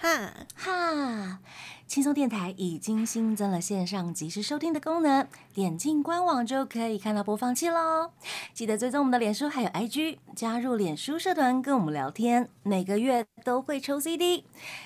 [0.00, 1.38] 哈，哈。
[1.86, 8.12] 轻松电台已经新增了线上即时收听的功能，点进官网就可以看到播放器喽。
[8.54, 14.44] 记得追踪我们的脸书还有 IG，加入脸书社团跟我们聊天，每个月都会抽 CD。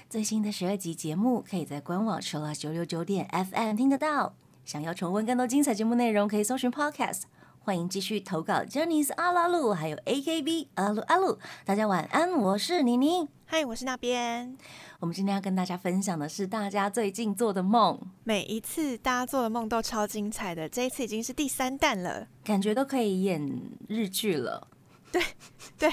[0.08, 4.34] 最新的十二集节目可以在官网 c h i l l o s 九六九点 FM 听得到。
[4.64, 7.24] 想要重温更多精彩节目内容，可以搜寻 Podcast。
[7.64, 11.38] 欢迎继续投稿 j e n n y s 阿拉鲁，还有 AKB 阿鲁阿鲁。
[11.64, 13.26] 大家晚安，我是妮妮。
[13.46, 14.54] 嗨，我是那边。
[15.00, 24.68] 我们今天要跟大家分享的是大家最近做的梦，每一次大家做的梦都超精彩的，这一次已经是第三弹了，感觉都可以演日剧了。
[25.10, 25.22] 对
[25.78, 25.90] 对，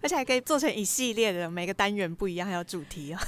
[0.00, 3.18] 而且还可以做成一系列的，每个单元不一样，还有主题哦。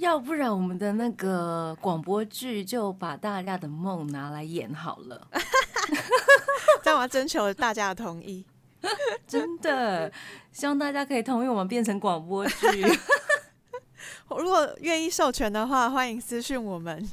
[0.00, 5.28] 要不然我们的那个广播剧就把大家的梦拿来演好了。
[6.82, 8.44] 这样我要征求大家的同意，
[9.26, 10.10] 真的
[10.52, 12.56] 希望大家可以同意我们变成广播剧。
[14.28, 17.08] 如果愿意授权的话，欢迎私讯我们。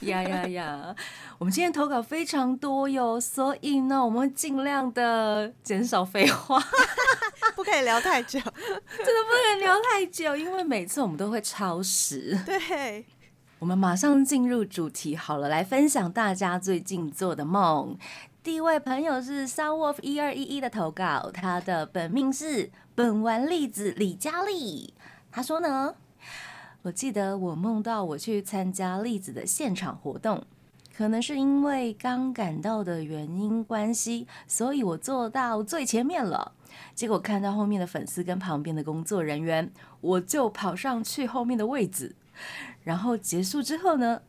[0.00, 0.94] 呀呀呀！
[1.38, 6.62] 我们今天投稿非常多哟，所以呢，我们会尽量的减少废话，
[7.56, 12.38] 不可以聊太久， 真的不能聊太久，因为每次我们都会超时。
[12.44, 13.06] 对，
[13.58, 17.96] 我们马上进入主题好了，来分享大家最近做的梦。
[18.42, 24.94] 第一位朋友是 Sunwolf 一二一一的投稿，他的本命是本丸粒子李佳丽。
[25.32, 25.94] 他说呢。
[26.86, 30.44] 我记得我梦到我去参加栗子的现场活动，
[30.96, 36.52] 可能是因为刚赶到的原因关系，所以我坐到最前面了。
[36.94, 42.14] 结果看到后面的粉丝跟旁边的工作人员，我就跑上去后面的位置。
[42.84, 44.22] 然后结束之后呢，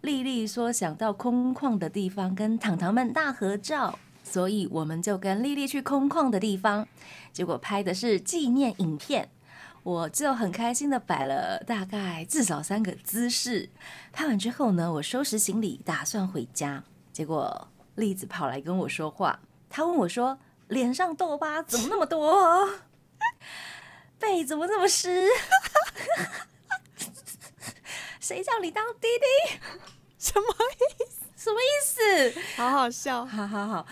[0.00, 6.86] 丽丽说想到空旷的地方跟糖糖们大合照，所以我们就跟丽丽去空旷的地方，
[7.32, 9.28] 结果拍的是纪念影片。
[9.84, 13.68] 我就很开心的摆了大概至少三个姿势，
[14.12, 22.78] 拍完之后呢，我收拾行李打算回家，结果栗子跑来跟我说话，他问我说：“脸上痘疤怎么那么多？
[24.18, 25.28] 背怎么这么湿？
[28.18, 29.58] 谁叫你当弟弟？
[30.18, 31.26] 什么意思？
[31.36, 32.40] 什么意思？
[32.56, 33.86] 好好笑，好好好，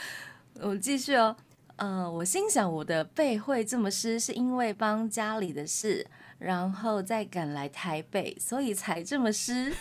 [0.54, 1.36] 我继续哦。”
[1.84, 6.06] 嗯，我心想我的背会这么湿，是因为帮家里的事，
[6.38, 9.74] 然后再赶来台北，所以才这么湿。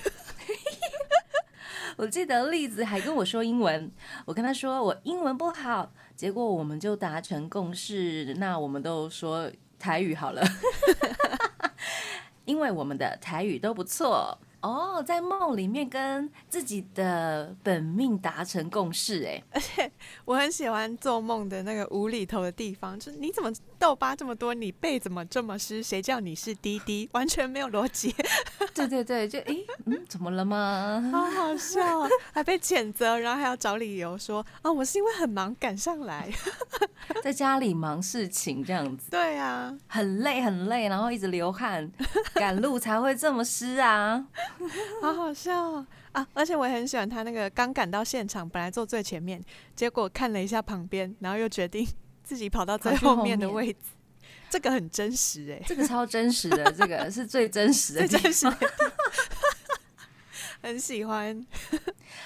[1.97, 3.91] 我记得栗子还跟我说英文，
[4.25, 10.41] 我跟他说我英文不好，结果我们就达成共识，那我们都说台语好了，
[12.45, 14.39] 因为我们的台语都不错。
[14.61, 19.91] 哦，在梦里面跟自己的本命达成共识，哎，而且
[20.25, 25.81] 我很喜欢做梦的那个无厘头的地方，就是你怎么痘疤这么多，你背怎么这么湿？
[25.81, 27.09] 谁叫你是滴滴？
[27.13, 28.13] 完全没有逻辑。
[28.75, 31.09] 对对对，就哎，嗯，怎么了吗？
[31.11, 36.29] 好好笑，还被谴责，然后还要找理由说啊，我是因为很忙赶上来，
[37.23, 39.09] 在家里忙事情这样子。
[39.09, 41.91] 对啊，很累很累，然后一直流汗，
[42.35, 44.23] 赶路才会这么湿啊。
[45.01, 46.27] 好好笑啊！
[46.35, 49.43] 而且我也很喜欢他那个刚赶到现场，本来坐最前面，
[49.75, 51.87] 结果看了一下旁边，然后又决定
[52.31, 53.79] 自己跑到最后面的位置。
[54.49, 58.47] 这个很真实哎，这个超真实的， 这个是最真实的，最真实。
[60.63, 61.45] 很喜欢。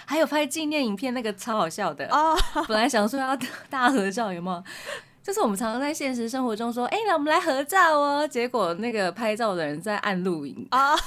[0.05, 2.38] 还有拍纪念影片那个超好笑的哦。
[2.67, 3.35] 本来想说要
[3.67, 4.63] 大合照，有没有？
[5.23, 8.27] 就是我们常常在现实生活中说，哎，来我们来合照哦。
[8.27, 10.95] 结果那个拍照的人在按录影啊。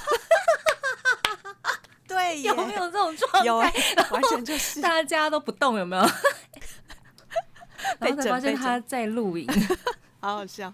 [2.09, 3.45] 对，有没有这种状态？
[3.47, 3.73] 有，完
[4.29, 6.03] 全就是大家都不动，有没有？
[7.99, 9.47] 然后才发现他在录影，
[10.21, 10.73] 好好笑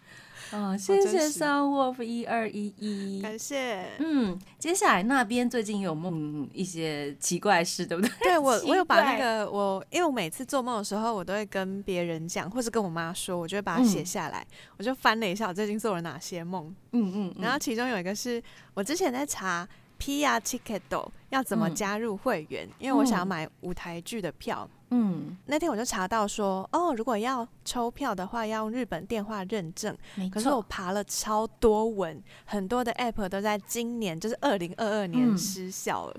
[0.52, 0.76] 哦！
[0.78, 3.86] 谢谢 Sunwolf 一二一一，感谢。
[3.98, 8.10] 嗯，接下来那边最近有梦一些奇怪事，对不对？
[8.22, 14.46] 对我，我有把那个我，因为我每次做梦的时候，我都会跟别人讲，或是跟我妈说，我就会把它写下来。
[14.76, 16.74] 我就翻了一下，我最近做了哪些梦。
[16.92, 18.42] 嗯嗯，然后其中有一个是
[18.74, 19.66] 我之前在查。
[19.96, 22.68] Pia Ticket 要怎么加入会员？
[22.80, 24.68] 因为我想要买舞台剧的票。
[24.96, 29.96] 嗯，那天我就查到说，哦，如果要抽票的话，要用日本电话认证。
[30.32, 36.16] 可是我爬了超多文，很多的 App 都在今年，就是二零二二年失效了。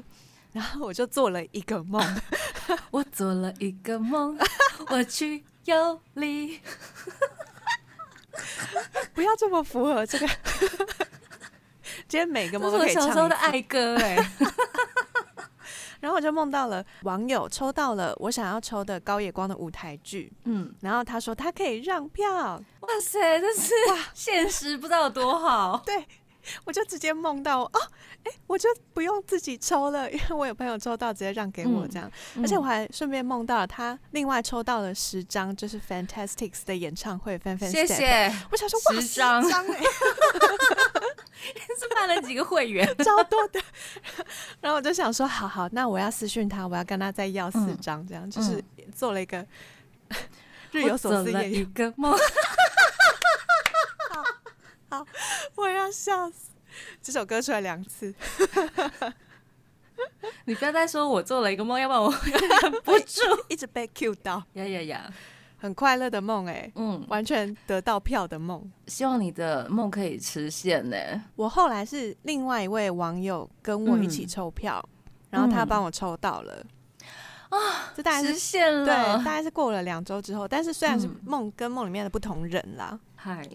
[0.51, 2.01] 然后我就做了一个梦，
[2.91, 4.37] 我做了一个梦，
[4.89, 6.59] 我去游历。
[9.13, 10.27] 不要这么符合这个。
[12.09, 13.07] 今天每个梦都可以唱。
[13.07, 14.17] 小时候的爱歌哎，
[16.05, 26.05] 然后我就梦到了网友抽到了我想要抽的高野光的舞台剧，嗯，然后他说他可以让票，哇塞，这是哇， 现实不知道有多好，对。
[26.63, 27.71] 我就直接梦到哦，
[28.23, 32.11] 哎，我就不用自己抽了，因为我有朋友抽到，直接让给我这样，
[32.41, 38.31] 而且我还顺便梦到了他另外抽到了十张，就是 Fantastics 的演唱会，谢谢。
[38.51, 39.79] 我想说哇，十张哎，
[41.79, 43.61] 是办了几个会员，超多的。
[44.61, 48.63] 然后我就想说，好好，那我要私讯他，我要跟他再要四张，这样就是
[48.93, 49.45] 做了一个
[50.71, 52.17] 日有所思夜一个梦。
[55.55, 56.51] 我要笑死！
[57.01, 58.13] 这首歌出来两次，
[60.45, 62.11] 你不要再说我做了一个梦，要不然我
[62.61, 64.43] 忍不住 一直被 Q 到。
[64.53, 65.13] 呀呀呀！
[65.57, 68.69] 很快乐的梦哎，嗯，完全得到票的梦。
[68.87, 70.97] 希望你的梦可以实现呢。
[71.35, 74.83] 我后来是另外一位网友跟我一起抽票，
[75.31, 76.63] 然后他帮我抽到了
[77.49, 77.57] 啊，
[77.95, 78.85] 这大概实现了。
[78.85, 78.93] 对，
[79.23, 82.99] 大概是过了两周之后，但是虽然是梦跟梦里面的不同人啦。
[83.15, 83.47] 嗨。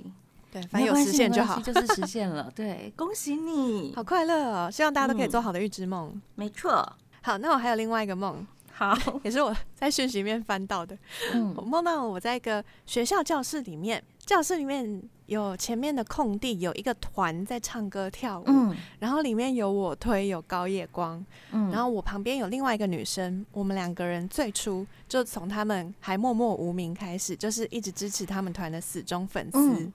[0.50, 2.50] 对，反正有实现就好，就是实 现了。
[2.54, 4.70] 对，恭喜你，好快乐哦！
[4.70, 6.20] 希望大家都可以做好的预知梦。
[6.34, 6.92] 没错。
[7.22, 10.96] 好，那我还有另外一个梦，好，也是我在讯息里面翻到的。
[11.34, 18.44] 嗯，我梦到我在一个学校教室里面，教室里面有前面的空地，有一个团在唱歌跳舞。
[18.46, 29.92] 嗯，然后里面有我推有高夜光，嗯，然后我旁边有另外一个女生，我们两个人最初就从他们还默默无名开始，就是一直支持他们团的死忠粉丝。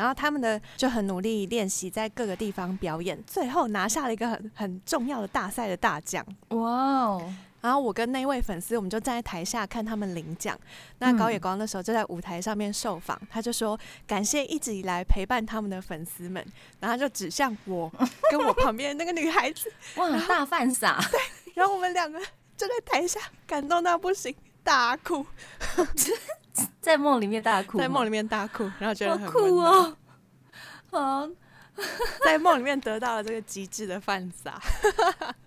[0.00, 6.24] 然后他们的就很努力练习，在各个地方表演，最后拿下了一个很很重要的大赛的大奖。
[6.48, 7.34] 哇哦！
[7.60, 10.58] 然后我跟那位粉丝，我们就站在台下看他们领奖。
[11.00, 16.42] 那高野光那时候就在舞台上面受访，他就说感谢一直以来陪伴他们的粉丝们，
[16.78, 17.92] 然后就指向我
[18.30, 20.98] 跟我旁边那个女孩子，哇，大犯傻。
[21.12, 21.20] 对，
[21.52, 22.18] 然后我们两个
[22.56, 25.26] 就在台下感动到不行，大哭。
[26.80, 29.96] 在梦里面大哭，在梦里面大哭，然后觉得很酷哦，
[30.90, 31.28] 好，
[32.24, 34.60] 在梦里面得到了这个极致的犯傻，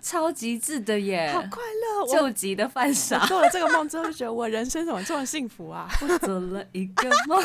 [0.02, 3.26] 超极致的耶，好快乐，救急的犯傻。
[3.28, 5.88] 做了这个梦之后，就觉得我人生怎么这么幸福啊？
[6.02, 7.44] 我做了一个梦，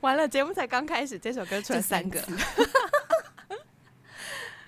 [0.00, 2.22] 完了，节目才刚开始，这首歌出了三个，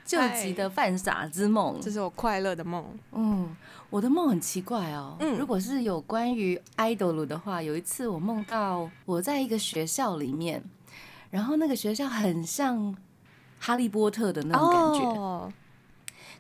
[0.06, 3.55] 救急的犯傻之梦，这是我快乐的梦，嗯。
[3.88, 10.61] 我的梦很奇怪哦，如果是有关于 idol 的话，有一次我梦到我在一个学校里面，
[11.31, 12.94] 然后那个学校很像
[13.61, 15.53] 哈利波特的那种感觉，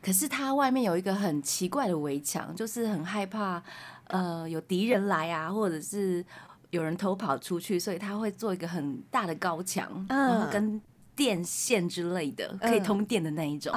[0.02, 3.62] 可是它外面有一个很奇怪的围墙，就是很害怕
[4.08, 6.22] 呃有敌人来啊，或者是
[6.70, 10.82] 有人偷跑出去，所以他会做一个很大的高墙，然后跟。
[11.16, 13.72] 电线之类的可以通电的那一种，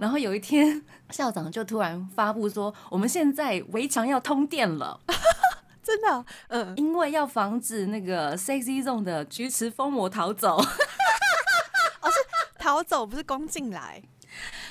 [0.00, 4.98] 然后有一天 校长就突然发布说，我们现在围墙要通电了，
[5.84, 10.56] 真的，嗯，因为要防止那个 sexy zone 的菊池风魔逃走，
[12.00, 12.18] 哦，是
[12.58, 14.02] 逃走不是攻进来，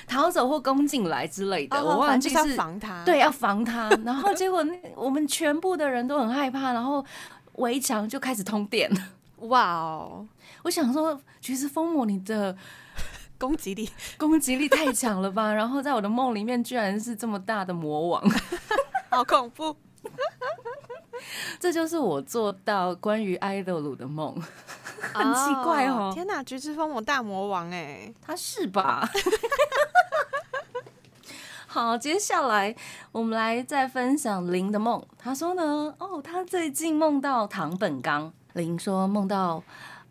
[0.08, 4.66] 逃走或攻进来之类的，我忘记是防他，对，要防他，然后结果
[4.96, 7.04] 我们全部的人都很害怕，然后
[7.56, 8.90] 围墙就开始通电，
[9.48, 10.26] 哇哦。
[10.62, 12.56] 我想说，橘子疯魔你的
[13.38, 15.50] 攻击力攻击力太强了吧？
[15.54, 18.22] 然后在我的梦里面，居然是这么大的魔王，
[19.10, 19.76] 好恐怖！
[21.60, 24.34] 这就是我做到关于爱豆鲁的梦，
[25.14, 26.10] 很奇怪哦！
[26.12, 29.08] 天哪，橘子疯魔大魔王哎，他是吧？
[31.66, 32.74] 好，接下来
[33.12, 35.02] 我们来再分享林的梦。
[35.16, 38.32] 他说呢，哦，他最近梦到唐本刚。
[38.54, 39.62] 林说梦到。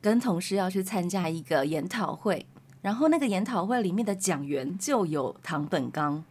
[0.04, 2.44] 跟同事要去参加一个研讨会，
[2.82, 6.24] 然后那个研讨会里面的讲员就有唐本刚。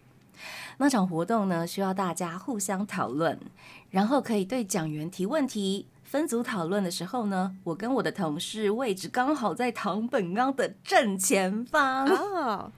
[0.79, 3.39] 那场活动呢，需要大家互相讨论，
[3.91, 5.87] 然后可以对讲员提问题。
[6.03, 12.73] 分组讨论的时候呢，我跟我的同事位置刚好在唐本刚的正前方，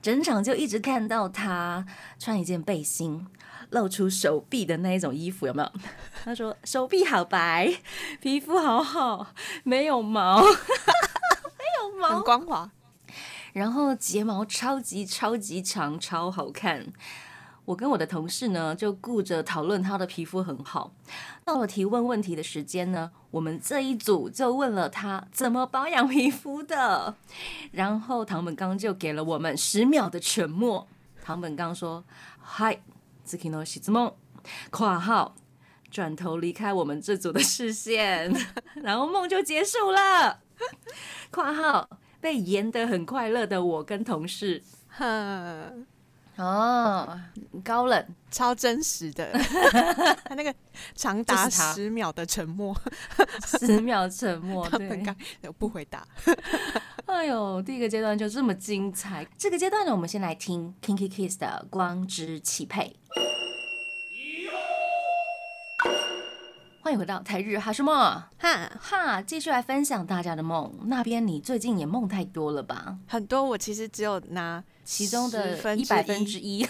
[0.00, 1.84] 整场就一直看到他
[2.18, 3.26] 穿一件背心。
[3.72, 5.72] 露出手臂的那一种衣服有没有？
[6.24, 7.74] 他说手臂好白，
[8.20, 9.26] 皮肤好好，
[9.64, 12.70] 没有毛， 没有毛，很光滑。
[13.52, 16.86] 然后睫毛超级超级长，超好看。
[17.64, 20.92] 我跟我的同事呢，就顾着讨论他的皮肤很好。
[21.44, 27.14] 到了提问问题的时间呢，我们这一组就问了他怎么保养皮肤的。
[27.70, 30.88] 然后唐本刚就给了我们十秒的沉默。
[31.22, 32.04] 唐本刚说
[32.42, 32.80] ：“嗨。”
[33.24, 34.12] 自己诺西之梦，
[34.70, 35.34] 括号
[35.90, 38.32] 转头离开我们这组的视线，
[38.82, 40.40] 然后梦就结束了。
[41.30, 41.88] 括号
[42.20, 44.62] 被演得很快乐的我跟同事，
[46.36, 47.20] 哦，
[47.62, 49.30] 高冷，超真实的，
[50.24, 50.52] 他那个
[50.94, 52.74] 长达十秒的沉默，
[53.46, 56.06] 十秒沉默，对，不回答。
[57.04, 59.26] 哎呦，第一个阶段就这么精彩。
[59.36, 62.96] 这个阶段呢，我们先来听 Kinky Kiss 的《光之汽配》。
[66.80, 70.72] 欢迎回到台日哈什么哈哈，继续来分享大家的梦。
[70.86, 72.96] 那边你最近也梦太多了吧？
[73.06, 76.66] 很多，我其实只有拿其中的一百分之一。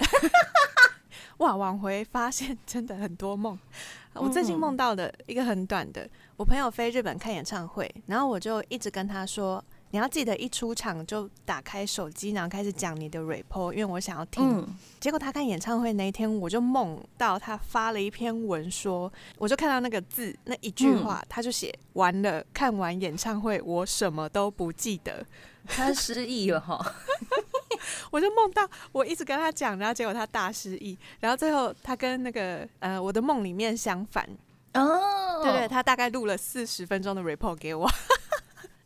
[1.38, 3.58] 哇，往回发现真的很多梦。
[4.14, 9.62] 我最近梦到的一个很短的，我朋友飞日本看演唱会，然后我就一直跟他说。
[9.94, 14.66] 你要记得一出场就打开手机，然后开始讲你的 report，因为我想要听。
[14.98, 25.26] 结果他看演唱会那一天，我就梦到他发了一篇文，说我就看到那个字那一句话，他就写完了，看完演唱会我什么都不记得，
[25.66, 26.94] 他失忆了哈。
[28.10, 34.28] 我就梦到我一直跟他讲，然后结果他大失忆，然后最后他跟那个呃我的梦里面相反
[34.74, 37.88] 哦，对对，他大概录了四十分钟的 report 给我。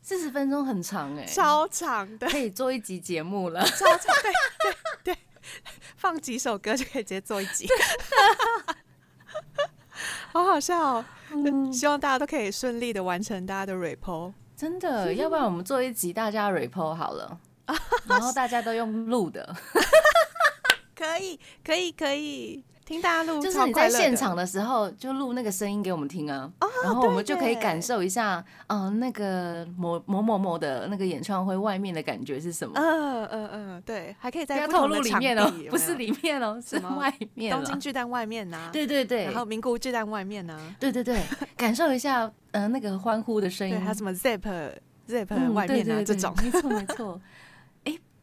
[0.03, 3.65] 四十分钟很长哎，超长的，可以做一集节目了。
[3.65, 5.19] 超长，对对对，
[5.97, 7.67] 放几首歌就可以直接做一集，
[10.33, 11.05] 好好笑哦！
[11.73, 14.33] 希望大家都可以顺利的完成大家的 report。
[14.57, 17.37] 真的，要不然我们做一集大家 report 好了，
[18.07, 19.55] 然后大家都用录的，
[20.95, 22.65] 可以，可以，可以。
[22.87, 26.49] 听大家录，就是你在现场的时候就录那个声音给我们听啊，
[26.85, 32.75] 然后我们就可以感受一下，嗯，那个某某某某的那个演唱会外面的感觉是什么？
[32.79, 41.21] 嗯嗯嗯，对，还可以在透露里面哦，不是里面哦，是外面，东京巨蛋外面呐，对对对，然后名古巨蛋外面呐，对对对，
[41.57, 44.43] 感受一下，呃，那个欢呼的声音，还有什么 Zip
[45.09, 47.23] Zip 外面啊这种，没错没错，哎，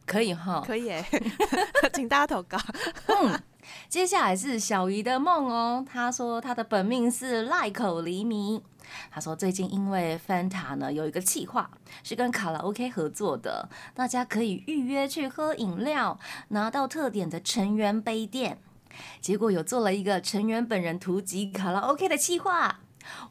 [0.06, 1.04] 可以哈，可以哎，
[1.94, 2.58] 请大家投稿。
[3.88, 8.60] 接下来是小姨的梦哦，她说她的本命是赖口黎明。
[9.10, 11.70] 她说最近因为 Fanta 呢有一个企划
[12.02, 16.18] 是跟卡拉 OK 合作的，大家可以预约去喝饮料，
[16.48, 18.58] 拿到特点的成员杯垫。
[19.20, 22.80] 结果有做了一个成员本人图集卡拉 OK 的企划，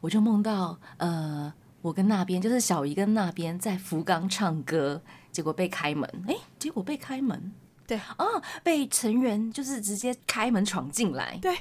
[0.02, 5.00] 我就梦到呃我跟那边就是小姨跟那边在福冈唱歌，
[5.34, 7.52] 结果被开门，哎，结果被开门。
[7.86, 11.36] 对哦，被成员就是直接开门闯进来。
[11.42, 11.58] 对，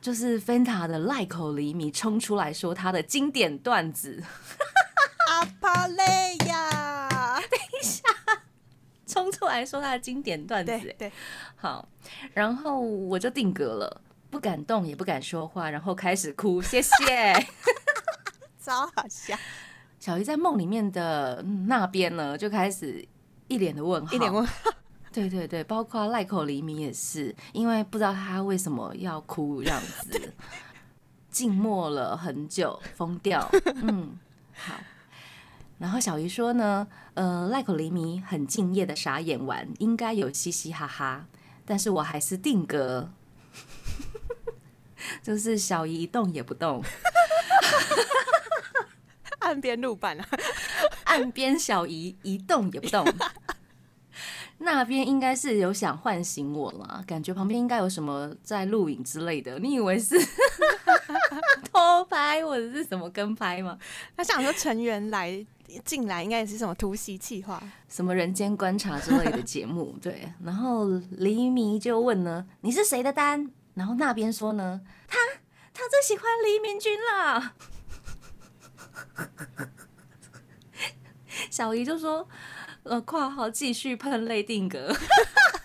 [0.00, 4.24] 就是 Fanta 的赖口厘米冲出来说他的经典段子。
[5.28, 8.02] 阿帕雷亚， 等一下，
[9.06, 10.72] 冲出来说他的经典段子。
[10.98, 11.12] 对，
[11.54, 11.86] 好，
[12.32, 14.00] 然后我就定格了，
[14.30, 16.62] 不敢动，也不敢说话，然后开始哭。
[16.62, 17.46] 谢谢，
[18.64, 19.36] 超好笑。
[20.06, 23.04] 小姨在梦里面的那边呢，就开始
[23.48, 24.70] 一脸的问号，一脸问号。
[25.12, 30.32] 对对对，包括赖口黎明也是，因为不知道他为什么要哭这样子，
[31.28, 33.50] 静默了很久，疯掉。
[33.82, 34.16] 嗯，
[34.54, 34.74] 好。
[35.78, 41.26] 然后小姨说呢，呃，赖口黎明很敬业的傻眼完，应该有嘻嘻哈哈，
[41.64, 43.10] 但是我还是定格，
[45.20, 46.80] 就是小姨一动也不动，
[49.46, 50.26] 岸边路伴啊，
[51.04, 53.06] 岸边小姨一动也不动。
[54.58, 59.58] 那边应该是有想唤醒我了，感觉旁边应该有什么在录影之类的。
[59.58, 60.18] 你以为是
[61.70, 63.78] 偷拍或者是什么跟拍吗？
[64.16, 65.46] 他想说成员来
[65.84, 69.94] 进来，应该也是什么突袭计划，什么人间观察之类的节目。
[70.00, 75.18] 对，然后黎明就问呢：“你是谁的单？”然后那边说呢：“他
[75.74, 77.52] 他最喜欢黎明君了。”
[81.50, 82.26] 小姨就说。
[82.88, 84.94] 呃，括号继续喷泪定格，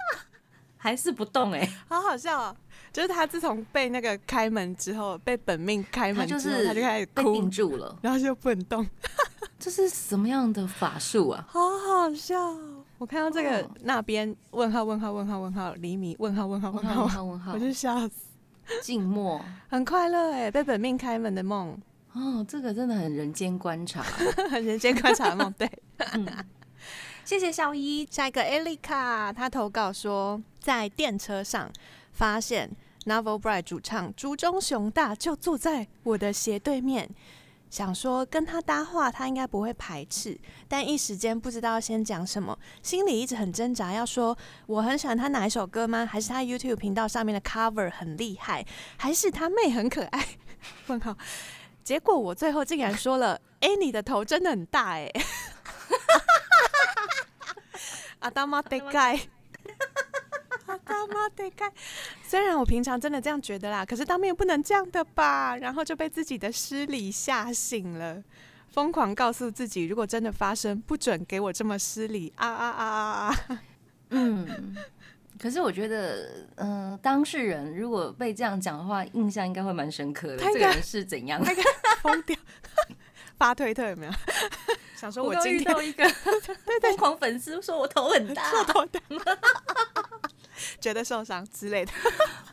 [0.75, 2.55] 还是不动哎，好好笑啊！
[2.91, 8.83] 就是他自从被那个开门之后，被本命开门之后，他就开始被定住了，然后就不能动。
[9.59, 11.45] 这是什么样的法术啊？
[11.47, 12.35] 好好笑！
[12.97, 18.13] 我看到这个那边问号问号问号问号厘米问号问号问号问号问号，我就笑死。
[18.81, 21.77] 静默，很快乐哎，被本命开门的梦
[22.13, 24.03] 哦，这个真的很人间观察，
[24.61, 25.69] 人间观察梦，对。
[27.23, 28.07] 谢谢小姨。
[28.09, 31.71] 下一个艾丽卡，她投稿说，在电车上
[32.11, 32.69] 发现
[33.05, 37.09] Novel Bright 主唱竹中雄大就坐在我的斜对面，
[37.69, 40.37] 想说跟他搭话，他应该不会排斥，
[40.67, 46.05] 但一时间不知道先讲什么，心里一直很挣扎，要说我很喜欢他哪一首歌吗？
[46.05, 48.65] 还是他 YouTube 频道上面的 cover 很厉害？
[48.97, 50.25] 还是他妹很可爱？
[50.87, 51.15] 问号。
[51.83, 55.11] 结果我最后竟然说了， 哎，你的头真的很大哎。
[58.19, 59.19] 阿达玛得盖，
[60.67, 61.71] 阿达妈得盖。
[62.23, 65.57] 虽然我平常真的这样觉得啦，可是当面不能这样的吧？
[65.57, 68.23] 然后就被自己的失礼吓醒了，
[68.71, 73.61] 疯狂告诉自己，如果真的发生，不准给我这么失礼啊啊啊啊啊！
[74.11, 74.77] 嗯。
[75.41, 80.37] 可是我觉得，嗯，当事人如果被这样讲的话，印象应该会蛮深刻的。
[80.37, 81.43] 这个人是怎样？
[82.03, 82.37] 疯掉，
[83.39, 84.11] 发推特有没有？
[84.95, 88.99] 想说我今天遇到一个疯狂粉丝，说我头很大，头大，
[90.79, 91.91] 觉得受伤之类的。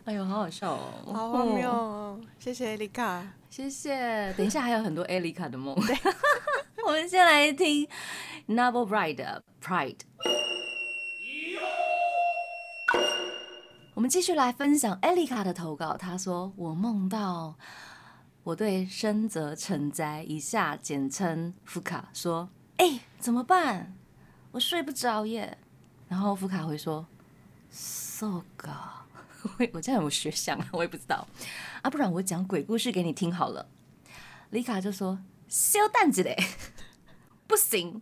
[0.07, 2.18] 哎呦，好好笑哦，好荒谬哦！
[2.38, 4.33] 谢谢艾丽卡，谢谢。
[4.33, 5.76] 等一下还有很多艾丽卡的梦。
[6.87, 7.87] 我们先来听
[8.47, 9.99] Novel Bride 的 Pride。
[13.99, 15.97] 我们继续来分享艾丽卡的投稿。
[15.97, 17.57] 她说：“我梦到
[18.45, 23.97] 我对深泽成哉（以下简称福卡）说：‘哎，怎么办？
[24.52, 25.59] 我睡不着耶。’
[26.07, 27.05] 然后福卡会说
[27.73, 28.71] ：‘So ga。’
[29.59, 31.26] 我我这样有学想啊，我也不知道
[31.83, 31.90] 啊。
[31.90, 33.67] 不然我讲鬼故事给你听好了。
[34.50, 35.19] 丽卡就说
[35.50, 36.37] ：‘修蛋子嘞，
[37.49, 38.00] 不行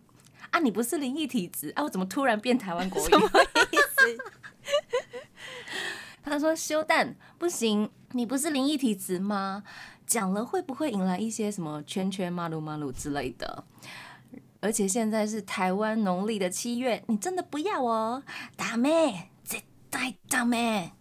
[0.51, 0.59] 啊！
[0.61, 1.81] 你不是灵异体质啊？
[1.81, 3.09] 我怎么突然变台湾国语？
[3.09, 3.27] 什么
[3.71, 4.17] 意思？’
[6.29, 9.63] 他说：“修蛋不行，你不是灵异体质吗？
[10.05, 13.63] 讲了会不会引来一些什么圈圈、马路马路之类的？
[14.59, 18.23] 而且现在是台湾农历的七月，你真的不要哦，
[18.55, 20.91] 大妹，这太大妹。”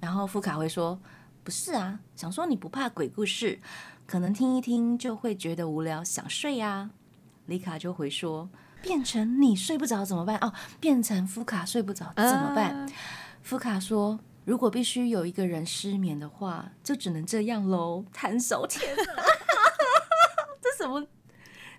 [0.00, 0.98] 然后富卡会说
[1.44, 3.60] ：“不是啊，想说你不怕鬼故事，
[4.06, 6.90] 可能听一听就会觉得无聊，想睡呀。”
[7.46, 8.48] 李卡就回说
[8.80, 10.38] ：“变成你睡不着怎么办？
[10.38, 12.88] 哦，变成富卡睡不着怎么办？”
[13.42, 14.18] 富卡说。
[14.50, 18.04] 如果必须有一个人失眠的话，就只能这样喽。
[18.12, 19.04] 弹手，天哪，
[20.60, 21.06] 这什么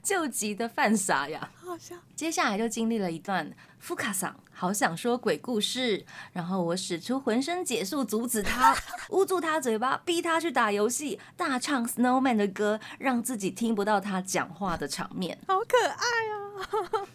[0.01, 1.51] 救急的犯傻呀？
[1.53, 1.97] 好笑。
[2.15, 8.73] 接下来就经历了一段福卡桑好想说鬼故事，然后我使出浑身解数阻止他，
[9.11, 15.37] 捂住他嘴巴，逼他去打游戏，大唱 Snowman 的歌，让自己听不到他讲话的场面。
[15.45, 17.07] 好可爱哦，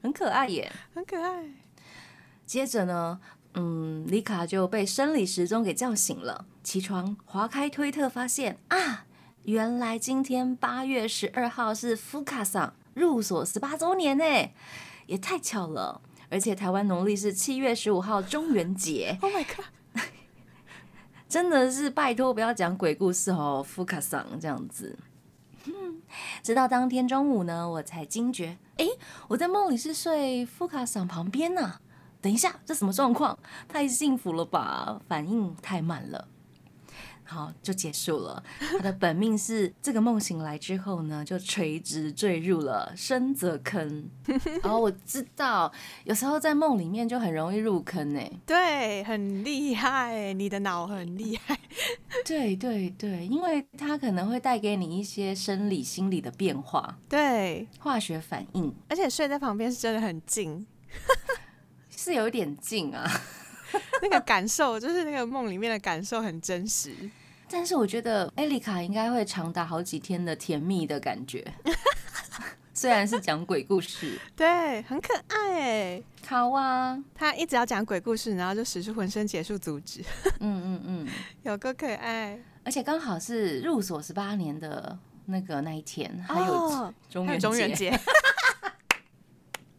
[0.00, 1.44] 很可爱耶，很可爱。
[2.46, 3.20] 接着呢？
[3.58, 6.44] 嗯，丽卡就被生理时钟给叫醒了。
[6.62, 9.06] 起床，划开推特，发现啊，
[9.44, 14.24] 原来今天八月十二号是福卡桑入所十八周年呢，
[15.06, 16.02] 也太巧了。
[16.28, 19.16] 而且台湾农历是七月十五号中元节。
[19.22, 19.64] Oh my god！
[21.28, 24.98] 真的是拜托不要讲鬼故事哦，福卡桑这样子。
[26.42, 28.86] 直到当天中午呢，我才惊觉，哎，
[29.28, 31.80] 我在梦里是睡福卡桑旁边呢。
[32.26, 33.38] 等一下，这什么状况？
[33.68, 35.00] 太幸福了吧！
[35.06, 36.26] 反应太慢了，
[37.22, 38.42] 好就结束了。
[38.58, 44.10] 他的本命是这个梦醒来之后呢，就垂直坠入了深泽坑。
[44.60, 48.20] 然 后我知道，有时候在梦里面就很容易入坑呢。
[48.44, 51.56] 对，很厉害，你的脑很厉害。
[52.26, 58.74] 对对对，因为它可能会带给你一些生理、心理的变化，对，化学反应。
[58.88, 60.66] 而且睡在旁边是真的很近。
[61.96, 63.10] 是有点近啊，
[64.00, 66.94] 那个感受就是那个梦里面的感受很真实。
[67.50, 71.44] 但是我觉得艾丽卡应该会长达好几天的甜蜜的感觉，
[72.74, 80.02] 虽然是讲鬼故事，对，很可爱哎，好啊，他一直要讲鬼故事，然后就使出浑身解数阻止。
[80.40, 81.08] 嗯嗯嗯，
[81.44, 87.98] 有个可爱，而且刚好是入所十八年的那个那一天，还有中元节。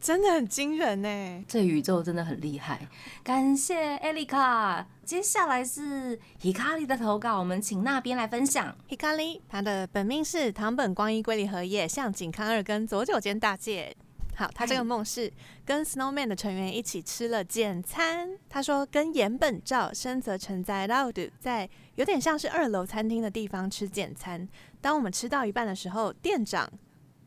[0.08, 2.88] 真的很惊人呢，这宇宙真的很厉害。
[3.26, 4.88] 感谢艾丽卡。
[5.04, 8.74] 接下来是 Hikari 的投稿，我们请那边来分享。
[8.88, 13.94] Hikari，他的本命是唐本光一龟梨和叶向井康二跟左九间大介。
[14.38, 15.30] 好，他这个梦是
[15.66, 18.30] 跟 Snowman 的成员一起吃了简餐。
[18.48, 24.48] 他说跟岩本照、深泽成在 Loud 在有点像是二楼餐厅的地方吃简餐。
[24.80, 26.72] 当我们吃到一半的时候，店长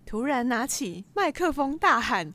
[0.06, 2.32] 突然拿起麦克风大喊。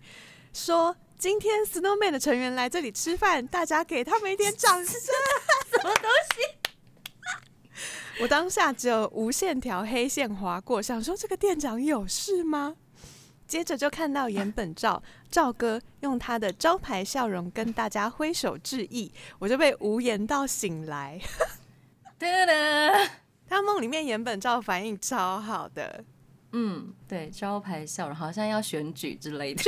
[0.56, 4.96] 说今天 Snowman 的成员来这里吃饭，大家给他们一点掌声。
[5.70, 6.41] 什么东西？
[8.24, 12.78] 我当下只有无限条黑线划过，想说这个店长有事吗？
[13.46, 21.20] 接着就看到岩本照赵哥用他的招牌笑容跟大家挥手致意，我就被无言到醒来。
[23.48, 26.06] 他梦里面岩本照反应超好的。
[26.58, 29.62] 嗯，对，招牌笑容好像要选举之类的，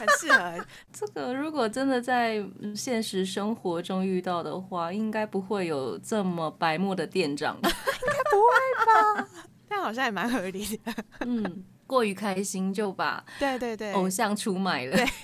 [0.00, 0.66] 很适合。
[0.92, 8.48] 这个如果真的在现实生活中遇到的话，应该不会有这么白目的店长，应该不会
[8.84, 9.28] 吧？
[9.70, 10.92] 但好像也蛮合理的。
[11.20, 14.96] 嗯，过于开心就把对对对偶像出卖了。
[14.96, 15.06] 对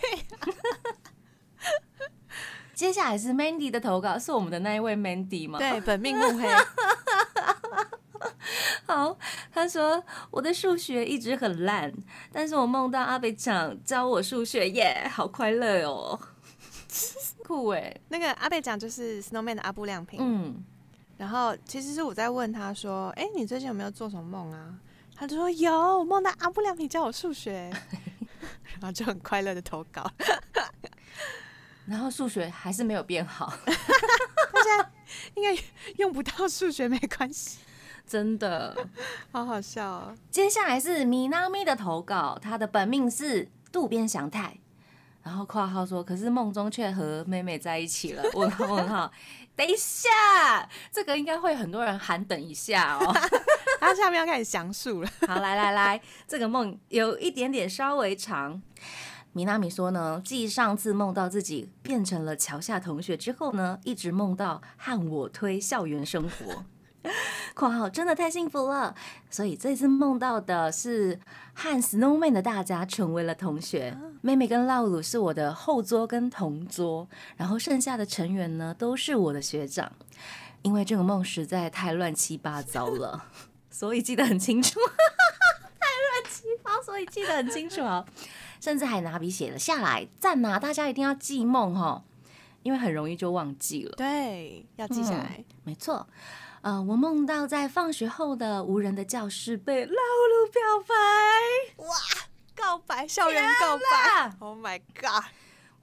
[2.72, 5.58] 接下来是 Mandy 的投稿，是我们的那一位 Mandy 吗？
[5.58, 6.48] 对，本命木黑。
[8.86, 9.16] 好，
[9.52, 11.92] 他说我的数学一直很烂，
[12.32, 16.18] 但是我梦到阿北长教我数学耶，好快乐哦，
[17.44, 17.94] 酷哎！
[18.08, 20.64] 那个阿贝讲就是 Snowman 的阿布亮平，嗯，
[21.16, 24.74] 然后其实是我在问他说，哎，你最近有没有做什么梦啊？
[25.16, 27.70] 他就说有，梦到阿布亮平教我数学，
[28.80, 30.10] 然后就很快乐的投稿，
[31.86, 34.90] 然后数学还是没有变好，他现在
[35.34, 35.62] 应该
[35.98, 37.58] 用不到数学没关系。
[38.06, 38.76] 真的，
[39.32, 40.14] 好好笑哦！
[40.30, 44.58] 接下来是米娜咪的投稿，她的本命是渡边祥太，
[45.22, 48.22] 然后括号说，可是梦中却和妹妹在一起了。
[48.34, 49.10] 问号问号，
[49.56, 53.12] 等一下，这个应该会很多人喊等一下哦。
[53.80, 55.10] 他下面要开始详述了。
[55.26, 58.62] 好，来来来，这个梦有一点点稍微长。
[59.32, 66.64] 米娜米说呢，继上次梦到自己变成了桥下同学之后呢，一直梦到和我推校园生活。
[67.54, 68.94] 括号真的太幸福了，
[69.30, 71.20] 所以这次梦到的是
[71.52, 73.96] 和 Snowman 的大家成为了同学。
[74.22, 79.92] 妹妹跟老鲁是我的后桌跟同桌，然后剩下的成员呢都是我的学长。
[80.62, 83.26] 因为这个梦实在太乱七八糟了，
[83.70, 84.80] 所以记得很清楚。
[85.78, 88.02] 太乱七八，所以记得很清楚啊，
[88.60, 90.08] 甚至还拿笔写了下来。
[90.18, 92.02] 赞呐，大家一定要记梦哦，
[92.62, 93.94] 因为很容易就忘记了。
[93.96, 96.08] 对，要记下来，没错。
[96.64, 100.94] 呃，我梦到在放学后的无人的教室被老鲁表白，
[101.84, 101.94] 哇，
[102.56, 105.24] 告白，校园告白，Oh my god，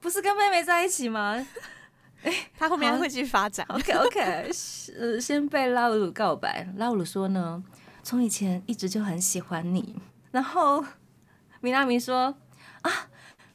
[0.00, 1.46] 不是跟妹妹在一起吗？
[2.24, 3.64] 哎，他后面会继续发展。
[3.70, 4.50] OK OK，
[4.98, 7.62] 呃，先被老鲁告白，老鲁说呢，
[8.02, 9.94] 从以前一直就很喜欢你，
[10.32, 10.84] 然后
[11.60, 12.34] 米娜米说
[12.82, 12.90] 啊，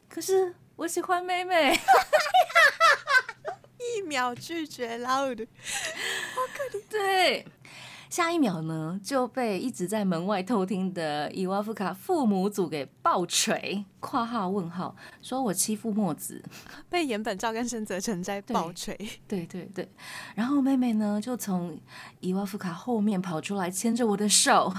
[0.08, 1.78] 可是我喜欢妹妹。
[3.78, 6.82] 一秒拒绝 loud，好可怜。
[6.90, 7.46] 对，
[8.10, 16.42] 下一秒呢就被一直在门外偷听的伊瓦夫卡父母组给暴锤（括号问号），说我欺负墨子，
[16.88, 18.96] 被岩本照跟深泽成在暴锤。
[19.28, 19.88] 对对对，
[20.34, 21.78] 然后妹妹呢就从
[22.20, 24.74] 伊瓦夫卡后面跑出来，牵着我的手，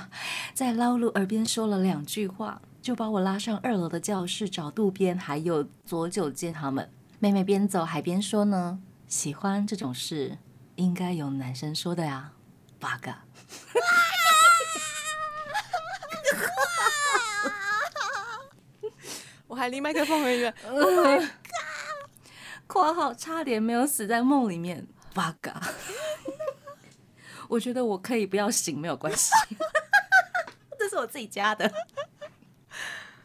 [0.54, 6.90] 在捞路耳边说了两句话，就把我拉上二楼的教室找渡边还有左九见他们。
[7.20, 8.82] 妹妹边走还边说呢。
[9.10, 10.38] 喜欢这种事，
[10.76, 12.32] 应该有男生说的呀
[12.80, 13.24] 八嘎。
[19.48, 20.54] 我还离麦克风很远。
[22.68, 25.60] 括号差点没有死在梦里面八嘎。
[27.50, 29.32] 我觉得我可以不要醒，没有关系。
[30.78, 31.72] 这是我自己加的。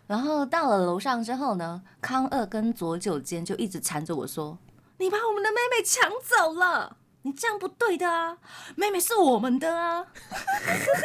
[0.06, 4.56] 然后到了楼上之后呢，康二跟左九间就一直缠着我说。
[4.98, 8.38] 你把我们的妹妹抢走了，你这样不对的啊！
[8.76, 10.06] 妹妹是我们的啊，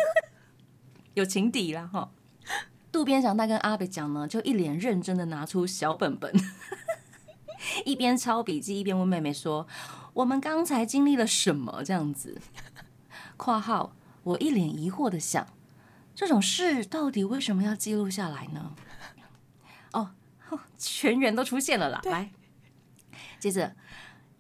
[1.16, 2.12] 有情敌啦哈。
[2.92, 6.34] 渡边翔太跟阿北讲呢，就一脸认真的拿出小本本，
[7.86, 9.68] 一边抄笔记一边问妹妹说
[10.14, 12.42] ：“我们刚才经历了什么？”这样子。
[13.38, 15.48] 括号我一脸疑惑的想，
[16.16, 18.74] 这种事到底为什么要记录下来呢？
[19.94, 20.12] 哦，
[20.78, 22.32] 全员都出现了啦，来。
[23.40, 23.74] 接着，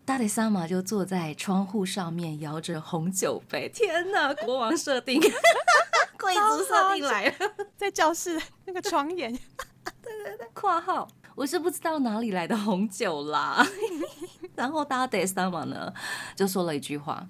[0.05, 3.69] 大雷萨玛就坐在窗户上面摇着红酒杯。
[3.69, 5.21] 天哪，国王设定，
[6.19, 7.35] 贵族设定来了，
[7.77, 9.31] 在教室那个窗沿。
[10.03, 13.65] 对对对，括号我是不知道哪里来的红酒啦。
[14.55, 15.93] 然后大雷萨玛呢
[16.35, 17.27] 就说了一句话：“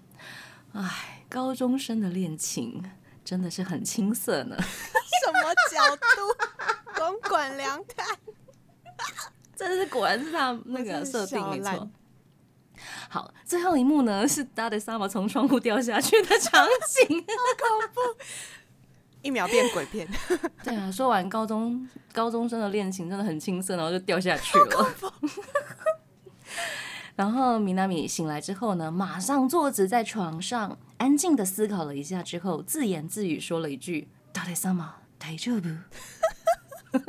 [0.73, 2.83] 哎，高中生的恋情
[3.23, 6.95] 真的是很青涩呢。”什么角度？
[6.95, 8.17] 公馆凉看。
[9.59, 11.91] 真的是果然是他那个设定没错。
[13.09, 17.25] 好，最后一幕呢是达德萨玛从窗户掉下去的场景，好
[17.59, 17.99] 恐怖！
[19.21, 20.07] 一秒变鬼片。
[20.63, 24.95] 对啊，说完高中高中生的恋情真的很青涩，然后就掉下去了。
[27.17, 35.69] 然后米娜米醒来之后呢，马上坐直在床上，安静的思考了一下之后，自言自语说了一句：“达德萨玛，大丈夫。”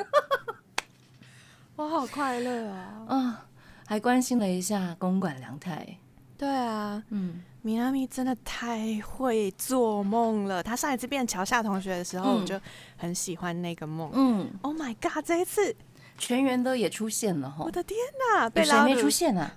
[1.80, 3.06] 我好快乐啊！
[3.08, 3.46] 啊，
[3.86, 5.96] 还关心了一下公馆良太。
[6.36, 10.62] 对啊，嗯，米拉米真的太会做梦了。
[10.62, 12.60] 他上一次变桥下同学的时候，我就
[12.98, 14.10] 很喜欢那个梦。
[14.12, 15.74] 嗯，Oh my god，这一次
[16.18, 17.64] 全员都也出现了哈！
[17.64, 17.98] 我的天
[18.36, 19.56] 哪，被谁没出现啊？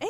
[0.00, 0.08] 哎，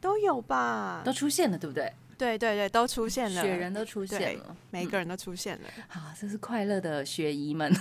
[0.00, 1.02] 都有吧？
[1.04, 1.92] 都出现了，对不对？
[2.18, 5.68] 对对对，都出现了，雪人都出现了，每个人都出现了。
[5.86, 7.72] 好，这是快乐的雪姨们。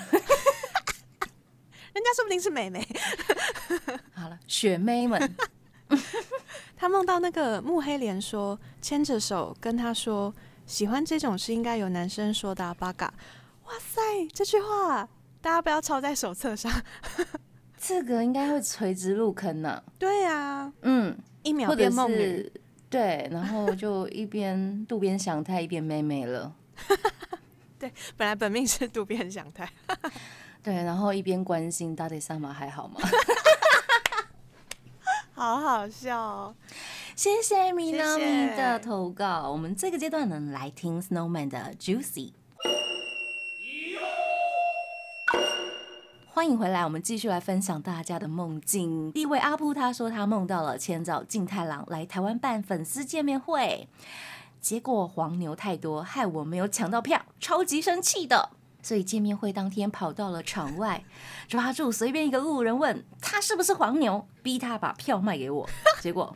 [1.98, 2.88] 人家说不定是妹妹。
[4.14, 5.36] 好了，雪妹们，
[6.78, 10.34] 他梦到那个木黑莲说牵着手跟他说
[10.66, 13.12] 喜欢这种是应该有男生说的八嘎。
[13.66, 14.02] 哇塞，
[14.34, 15.08] 这句话
[15.42, 16.72] 大家不要抄在手册上，
[17.78, 19.84] 这个应该会垂直入坑呢。
[19.98, 22.52] 对呀，嗯，一秒变梦女，
[22.90, 26.54] 对，然后就一边渡边祥太一边妹妹了。
[27.80, 29.70] 对，本来本命是渡边祥太，
[30.68, 33.00] 对，然后一边关心大地三马还好吗？
[35.34, 36.56] 好好笑哦！
[37.16, 38.24] 谢谢米娜米
[38.58, 39.50] 的投稿。
[39.50, 42.34] 我们这个阶段呢，来听 Snowman 的 Juicy。
[46.26, 49.14] 欢迎回来，我们继续来分享大家的梦境。
[49.14, 53.88] 第一位阿布他说他梦到了千早静太郎来台湾办粉丝见面会，
[54.60, 58.50] 结果黄牛太多，害我没有抢到票，超级生气的。
[58.88, 61.04] 所以见面会当天跑到了场外，
[61.50, 65.70] 抓住随便一个路人问他是不是黄牛，逼他把票卖给我。
[66.00, 66.34] 结果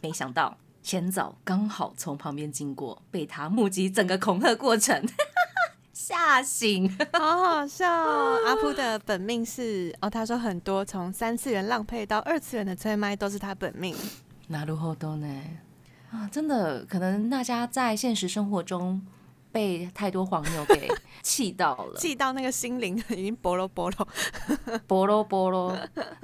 [0.00, 5.06] 没想到前早刚好从旁边经过，被他目击整个恐吓过程，
[5.92, 7.86] 吓醒，好好笑。
[7.86, 13.94] 阿扑的本命是哦，他说很多从三次元浪配到二次元的催麦都是他本命。
[14.48, 15.42] 那如何都呢？
[16.10, 19.06] 啊，真的可能大家在现实生活中。
[19.54, 20.90] 被太多黄牛给
[21.22, 24.08] 气到了，气到那个心灵已经波罗波罗，
[24.88, 25.78] 波罗波罗。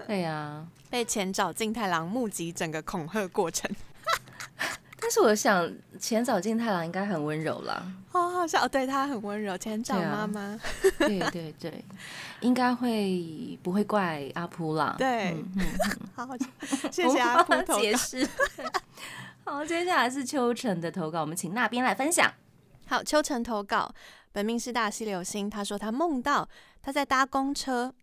[0.05, 3.71] 对呀， 被前早静太郎目击整个恐吓过程。
[5.01, 9.57] 但是我想前早静太郎应该很温柔啦，好好笑，对他很温柔。
[9.57, 10.59] 前早妈妈，
[10.99, 11.85] 对对对，
[12.40, 14.97] 应该会不会怪阿扑啦？
[14.99, 15.37] 对，
[16.16, 16.35] 好好
[16.90, 18.29] 谢谢阿扑解释。
[19.45, 22.31] 好，接下来是秋晨的投稿，我们请那边来分享。
[22.90, 23.88] 好，秋晨投稿，
[24.33, 25.48] 本命是大溪流星。
[25.48, 26.48] 他说他梦到
[26.83, 27.94] 他在搭公车，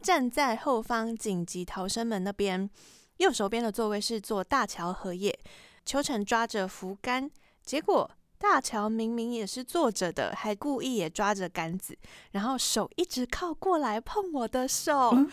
[0.00, 2.70] 站在后方紧急逃生门那边，
[3.16, 5.36] 右手边的座位是坐大桥荷叶。
[5.84, 7.28] 秋晨抓着扶杆，
[7.64, 11.98] 结果大桥明明也是坐着的，还故意也抓着杆子，
[12.30, 15.12] 然后手一直靠过来碰我的手。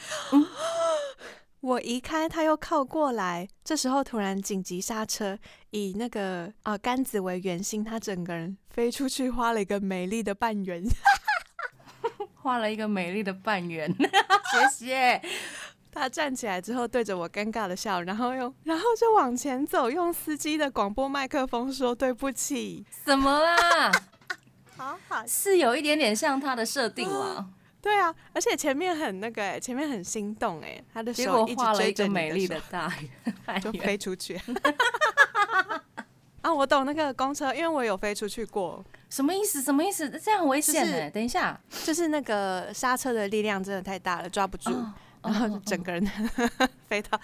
[1.63, 10.83] 我移开，他又靠过来，这时候突然紧急刹车，以那个啊杆子为圆心，他整个人飞出去，画了一个美丽的半圆，
[12.35, 13.89] 画了一个美丽的半圆，
[14.51, 15.21] 谢谢。
[15.89, 22.85] 他站起来之后，对着我尴尬的笑，然后又然后就往前走，用司机的广播麦克风说对不起。
[23.05, 23.89] 怎么啦？
[24.75, 27.47] 好好，是有一点点像他的设定了。
[27.83, 32.89] 对啊，而且前面很那个哎，前面很心动哎，他的手一直追着美丽的大
[33.45, 34.39] 圆，就飞出去。
[36.41, 38.83] 啊，我懂那个公车，因为我有飞出去过。
[39.09, 39.61] 什么意思？
[39.61, 40.09] 什么意思？
[40.09, 41.09] 这样危险哎！
[41.09, 44.71] 等一下，就是那个刹车的力量真的太大了，抓不住，
[45.21, 46.01] 然后整个人
[46.87, 47.19] 飞到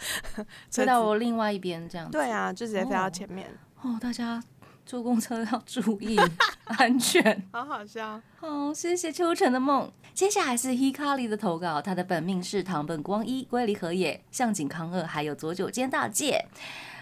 [0.69, 2.11] 飞到我另外一边这样。
[2.11, 3.47] 对啊，就直接飞到前面。
[3.81, 4.43] 哦，大家。
[4.89, 6.17] 坐公车要注意
[6.79, 8.19] 安全，好好笑。
[8.39, 9.91] 好，谢谢秋晨的梦。
[10.15, 16.43] 接下来是 Hikari 的投稿，他的本命是唐本光一、龟梨和也、向井康二，还有佐久间大介。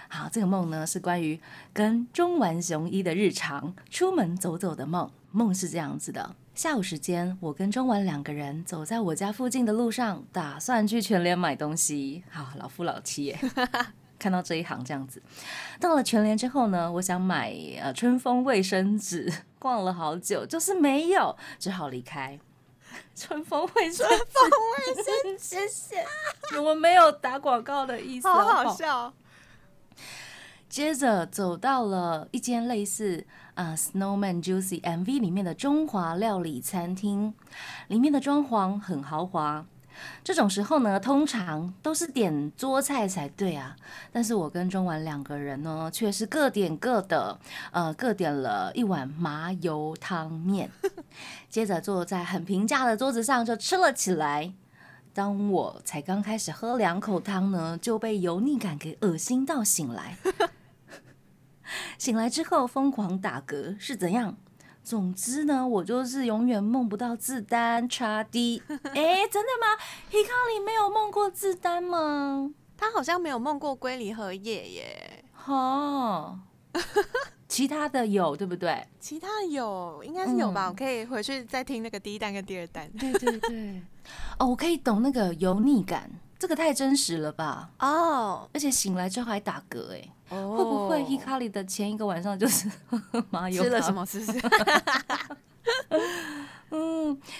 [0.09, 1.39] 好，这个梦呢是关于
[1.71, 5.09] 跟中丸雄一的日常，出门走走的梦。
[5.31, 12.25] 梦是这样子的：下午时间，我跟中丸两个人走在我家附近的路上，打算去全联买东西。
[12.29, 13.39] 好，老夫老妻耶。
[14.19, 15.21] 看到这一行这样子，
[15.79, 22.39] 到了全联之后呢，我想买呃春风卫生纸， 逛了好久就是没有，只好离开。
[23.13, 26.05] 春风卫生，春风卫生，谢谢。
[26.57, 29.13] 我们没有打广告的意思，好好笑。
[30.69, 37.33] 接着走到了一间类似啊 Snowman Juicy MV 里面的中华料理餐厅，
[37.87, 39.65] 里面的装潢很豪华。
[40.23, 43.75] 这种时候呢，通常都是点桌菜才对啊。
[44.11, 47.39] 但是我跟中丸两个人呢，却是各点各的，
[47.71, 50.69] 呃，各点了一碗麻油汤面，
[51.49, 54.53] 接着坐在很平价的桌子上就吃了起来。
[55.13, 60.17] 当我才刚开始喝两口汤呢，就被油腻感给恶心到醒来。
[61.97, 64.37] 醒来之后疯狂打嗝，是怎样？
[64.87, 68.63] 总之呢，我就是永远梦不到自丹叉 D。
[68.69, 72.49] 哎，真的吗？Hikari 没有梦过自丹吗？
[72.77, 75.25] 他好像没有梦过龟梨和叶耶。
[75.45, 76.39] 哦，
[77.49, 78.87] 其他的有对不对？
[78.97, 80.69] 其他有，应该是有吧。
[80.69, 82.89] 我可以回去再听那个第一弹跟第二弹。
[82.91, 83.81] 对对对。
[84.39, 87.71] 哦，我可以懂那个油腻感，这个太真实了吧？
[87.79, 90.13] 哦，而且醒来之后还打嗝，哎。
[90.29, 92.69] 会不会 Hikari 的前一个晚上就是
[93.29, 94.05] 麻油吃了什么？
[94.05, 94.39] 是不是？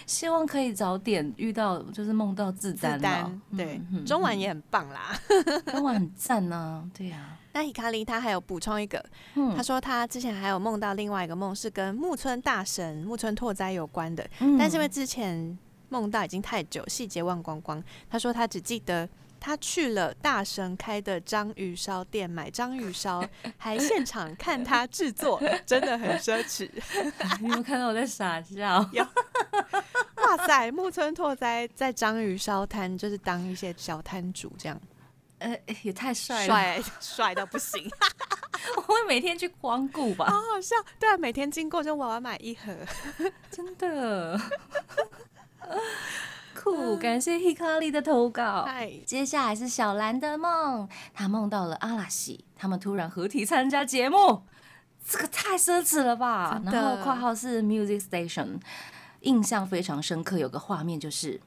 [0.05, 5.19] 希望可以早点遇到，就是梦到自丹丹，对，中晚也很棒啦，
[5.67, 7.37] 中晚很赞呢，对呀。
[7.53, 9.03] 那伊卡利他还有补充一个，
[9.55, 15.57] 他说他之前还有梦到另外一个梦是跟木村大神木村拓哉有关的，但是因为之前
[15.89, 17.83] 梦到已经太久，细节忘光光。
[18.09, 19.09] 他说他只记得
[19.47, 23.23] 他去了大神开的章鱼烧店买章鱼烧，
[23.55, 26.69] 还现场看他制作，真的很奢侈。
[27.39, 28.85] 你有看到我在傻笑？
[28.91, 29.01] 有。
[30.21, 34.77] 哇塞，木村拓哉在章鱼烧摊就是当一些小摊主这样。
[35.39, 37.89] 呃，也太帅了，帅 帅到不行！
[38.75, 40.75] 我会每天去光顾吧，好好笑。
[40.99, 42.75] 对啊，每天经过就我要买一盒，
[43.49, 44.37] 真的
[46.75, 46.97] 酷。
[46.97, 48.67] 感谢 Hikari 的投稿。
[49.05, 54.43] 接下来是小兰的梦，她梦到了阿拉西，他们突然合体参加节目，
[55.07, 56.61] 这个太奢侈了吧？
[56.65, 58.59] 然后括号是 Music Station，
[59.21, 61.39] 印象非常深刻，有个画面就是。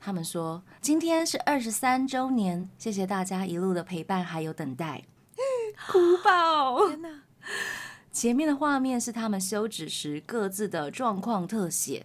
[0.00, 5.02] 他们说今天是二十三周年，谢谢大家一路的陪伴还有等待，
[5.88, 6.86] 哭爆！
[6.88, 7.08] 天哪！
[8.12, 12.04] 前面的画面是他们休止时各自的状况特写，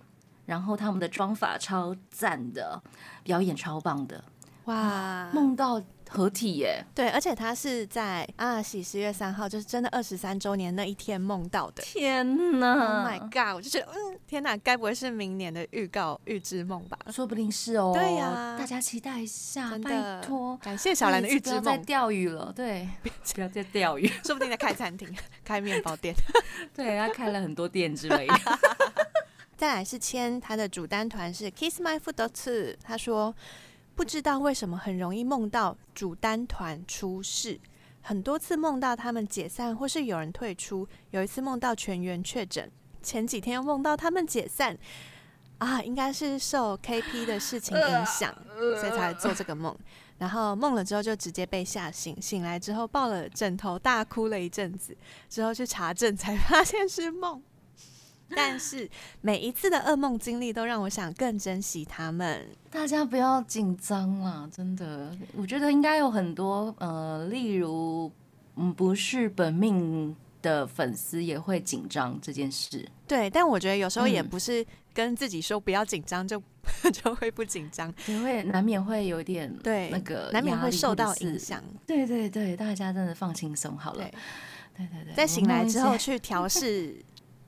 [0.50, 2.82] 然后他们的妆法超赞的，
[3.24, 4.24] 表演超棒的，
[4.66, 5.30] 哇！
[5.32, 5.82] 梦到。
[6.12, 11.84] 合体耶，对，而且他是在阿喜十月三号，就是真的二十三周年那一天梦到的。
[11.84, 13.54] 天哪！Oh my god！
[13.56, 16.98] 我就觉得，嗯，天哪，该不会是明年的预告预知梦吧？
[17.12, 17.92] 说不定是哦。
[17.94, 21.64] 对呀，大家期待一下，拜托，感谢小兰的预知梦。
[21.64, 22.90] 在钓鱼了，对，
[23.36, 25.08] 不要再钓鱼，说不定在开餐厅、
[25.46, 26.16] 开面包店。
[26.76, 28.34] 对，他开了很多店之类的。
[29.60, 33.36] 再来是签他的主单团是 Kiss My Foot Two，他说。
[33.96, 37.60] 不知道为什么很容易梦到主单团出事，
[38.02, 42.72] 很多次梦到他们解散或是有人退出，有一次梦到全员确诊，
[43.04, 44.78] 前几天又梦到他们解散，
[45.58, 48.34] 啊，应该是受 KP 的事情影响，
[48.80, 49.78] 所以才做这个梦。
[50.18, 54.96] 然后梦了之后就直接被吓醒，醒来之后抱了枕头大哭了一阵子，
[55.28, 57.44] 之后去查证才发现是梦。
[58.36, 58.90] 但是
[59.22, 62.48] 每一次的噩梦经历都让我想更珍惜他们。
[62.70, 68.12] 大家不要紧张啦，真的，我觉得应该有很多呃，例如
[68.56, 72.88] 嗯，不是本命的粉丝也会紧张这件事。
[73.08, 76.42] 对，但我觉得有时候也不是跟自己说不要紧张就
[76.94, 81.64] 就会不紧张，也会难免会有点对那个难免会受到影响。
[81.88, 84.04] 对对对，大家真的放轻松好了。
[84.78, 86.96] 对对对，在醒来之后去调试。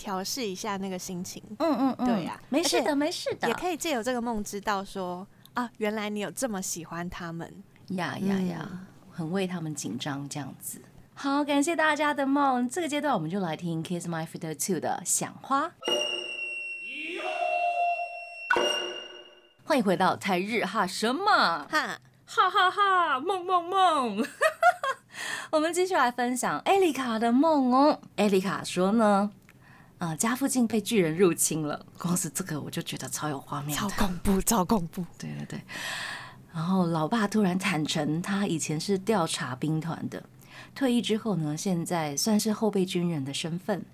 [0.01, 8.67] 调试一下那个心情，嗯嗯嗯，对呀，没事的，没事的，也可以借由这个梦知道说啊，原来你有这么喜欢他们呀呀呀，
[9.11, 10.81] 很为他们紧张这样子。
[11.13, 12.67] 好，感谢大家的梦。
[12.67, 15.71] 这个阶段我们就来听 Kiss My Feet Two 的想花。
[19.63, 24.27] 欢迎回到台日哈什么哈哈哈哈梦梦梦。
[25.51, 27.99] 我们继续来分享艾丽卡的梦哦。
[28.15, 29.31] 艾丽卡说呢。
[30.01, 35.05] 啊，家附近被巨人入侵了，光是这个我就觉得超有画面，超恐怖，超恐怖。
[35.15, 35.61] 对对对，
[36.51, 40.23] 然后老爸突然坦诚，他以前是调查兵团的，
[40.73, 43.85] 退役之后呢，现在算是后备军人的身份。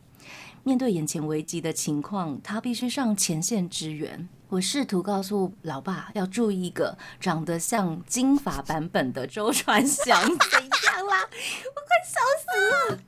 [0.64, 4.30] 面对眼前危机的情况，他必须上前线支援。
[4.48, 11.28] 我试图告诉老爸要注意一个长得像金发版本的周传祥，怎样啦？
[11.76, 12.48] 我快笑死
[12.94, 13.00] 了！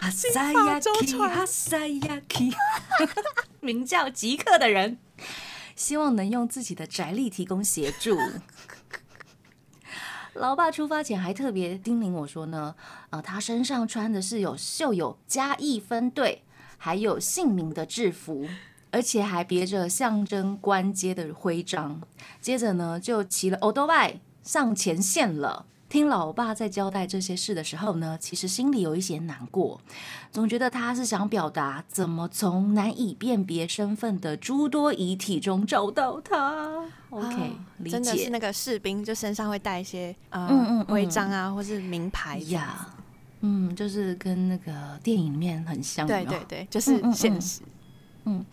[0.00, 2.54] 哈塞亚基，哈塞亚基，
[3.60, 4.96] 名叫极客的人，
[5.76, 8.16] 希望能用自己的宅力提供协助。
[10.32, 12.74] 老爸出发前还特别叮咛我说呢，
[13.10, 16.44] 呃，他身上穿的是有绣有嘉义分队
[16.78, 18.48] 还有姓名的制服，
[18.90, 22.00] 而且还别着象征官阶的徽章。
[22.40, 25.66] 接着呢，就骑了欧多拜上前线了。
[25.90, 29.80] 听老爸在交代这些事的时候呢，其实心里有一些难过，
[30.30, 36.84] 总觉得他是想表达怎么从难以辨别身份的诸多遗体中找到他。
[37.10, 37.98] OK，理解。
[37.98, 42.94] 真的是那个士兵，就身上会带一些呃徽章啊，或是名牌呀。
[43.40, 46.06] 嗯，就是跟那个电影里面很像。
[46.06, 47.62] 对对对，就是现实。
[48.26, 48.46] 嗯，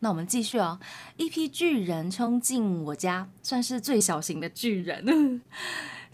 [0.00, 0.78] 那我们继续哦。
[1.16, 5.40] 一批巨人冲进我家，算是最小型的巨人。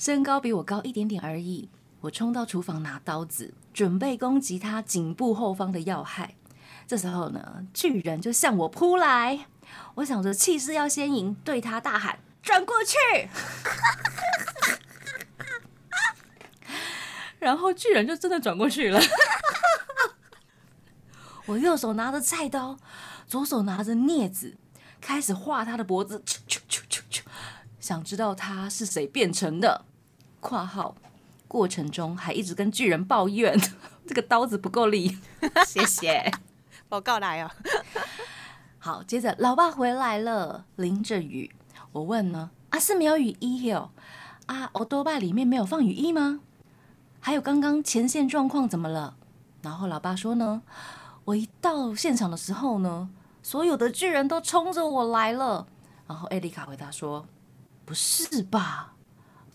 [0.04, 1.70] 身高比我高一点点而已。
[2.00, 6.34] 我冲到厨房拿刀子，准备攻击他颈部后方的要害。
[6.88, 9.46] 这时候呢，巨人就向我扑来。
[9.94, 12.96] 我想着气势要先赢，对他大喊：“转过去！”
[17.38, 19.00] 然后巨人就真的转过去了。
[21.46, 22.76] 我右手拿着菜刀，
[23.28, 24.56] 左手拿着镊子，
[25.00, 26.24] 开始划他的脖子，
[27.78, 29.84] 想知道他是谁变成的。
[30.42, 30.94] 括号
[31.46, 33.58] 过程中还一直跟巨人抱怨
[34.06, 35.16] 这个刀子不够力。
[35.64, 36.30] 谢谢。
[36.88, 37.50] 报告来哦。
[38.78, 41.54] 好，接着老爸回来了，淋着雨。
[41.92, 43.90] 我问呢，啊是没有雨衣哦？
[44.46, 46.40] 啊，欧多巴里面没有放雨衣吗？
[47.20, 49.14] 还有刚刚前线状况怎么了？
[49.62, 50.62] 然后老爸说呢，
[51.24, 53.08] 我一到现场的时候呢，
[53.42, 55.68] 所有的巨人都冲着我来了。
[56.08, 57.24] 然后艾丽卡回答说，
[57.84, 58.94] 不是吧？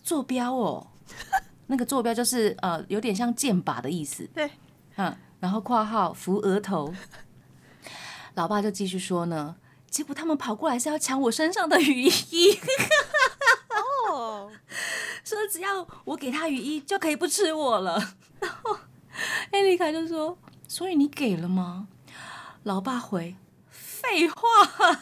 [0.08, 0.86] 坐标哦，
[1.68, 4.26] 那个坐标就是呃，有点像箭靶的意思。
[4.34, 4.50] 对，
[4.96, 6.94] 嗯，然后括号扶额头。
[8.32, 9.56] 老爸就继续说呢，
[9.90, 12.58] 结果他们跑过来是要抢我身上的雨衣。
[14.10, 14.50] 哦，
[15.22, 18.14] 说只要我给他雨衣，就可以不吃我了。
[18.40, 18.78] 然后
[19.50, 21.88] 艾丽卡就说：“所以你给了吗？”
[22.64, 23.36] 老爸回
[23.68, 25.00] ：“废话，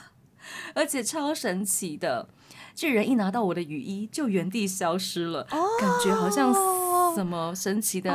[0.75, 2.29] 而且超神奇的，
[2.77, 5.43] 巨人一拿到我的雨衣，就原地消失了，
[5.81, 6.53] 感觉好像
[7.15, 8.13] 什么神奇的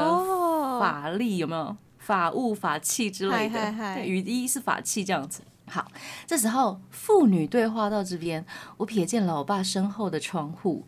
[0.80, 1.76] 法力，有没有？
[1.98, 4.06] 法物、法器之类的。
[4.06, 5.42] 雨衣是法器，这样子。
[5.68, 5.88] 好，
[6.28, 8.46] 这时候父女对话到这边，
[8.78, 10.84] 我瞥见老爸身后的窗户，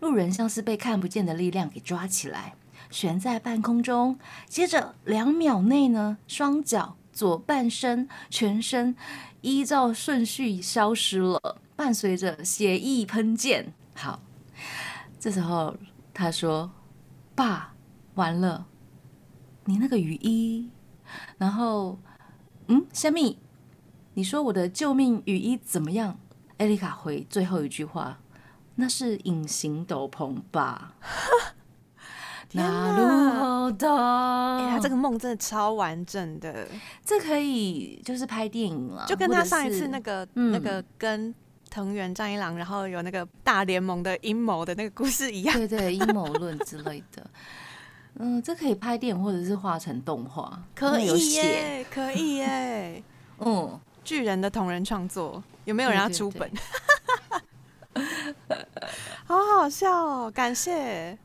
[0.00, 2.54] 路人像是被看不见的力量给抓起来。
[2.90, 8.96] 悬在半空中，接着两秒内呢，双脚、左半身、全身
[9.40, 13.72] 依照顺序消失了，伴随着血液喷溅。
[13.94, 14.20] 好，
[15.18, 15.76] 这时候
[16.12, 16.70] 他说
[17.34, 17.74] ：“爸，
[18.14, 18.66] 完了，
[19.64, 20.70] 你那个雨衣。”
[21.38, 21.98] 然后，
[22.68, 23.38] 嗯，虾米，
[24.14, 26.18] 你说我的救命雨衣怎么样？
[26.58, 28.20] 艾丽卡回最后一句话
[28.76, 30.94] ：“那是隐形斗篷吧？”
[32.56, 33.04] 那如
[33.40, 33.88] 何的？
[34.58, 36.68] 哎，他这个梦真的超完整的，
[37.04, 41.34] 这可以就是拍电影了，就跟他上一次那个那个跟
[41.74, 47.26] 藤原张一郎，然后有那个大联盟的阴谋的那个故事一样，对对，阴谋论之类的。
[48.20, 53.02] 嗯，这可以拍电影或者是画成动画，可以耶，可以耶。
[53.44, 56.48] 嗯，巨人的同人创作有没有人要出本？
[59.26, 61.18] 好好笑哦，感谢。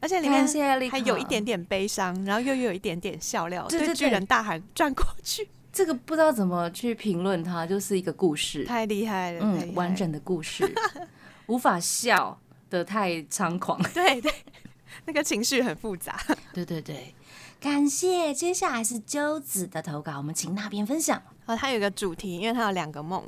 [0.00, 0.46] 而且里面
[0.90, 5.48] 还有一点点悲伤，然后又又有一点点笑料，对巨人大喊转过去。
[5.78, 10.68] 这个不知道怎么去评论它，就是一个故事，太厉害了，嗯，完整的故事，
[11.46, 12.36] 无法笑
[12.68, 14.34] 的太猖狂，对 对，
[15.06, 16.20] 那个情绪很复杂，
[16.52, 17.14] 对对对。
[17.60, 21.22] 感谢，接下来是鸠子的投稿，我们请那边分享。
[21.46, 23.22] 哦，他有一个主题，因为他有两个梦，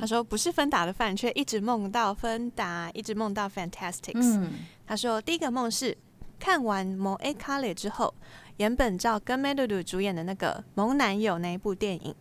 [0.00, 4.36] 他说不是芬达的饭，却一直梦到芬达，一直梦到 Fantastics。
[4.40, 4.52] 嗯，
[4.84, 5.96] 他说第一个梦是。
[6.36, 8.12] 看完《某 A 卡列》之后，
[8.58, 12.14] 原本照跟梅露露主演的那个《萌男友》那一部电影，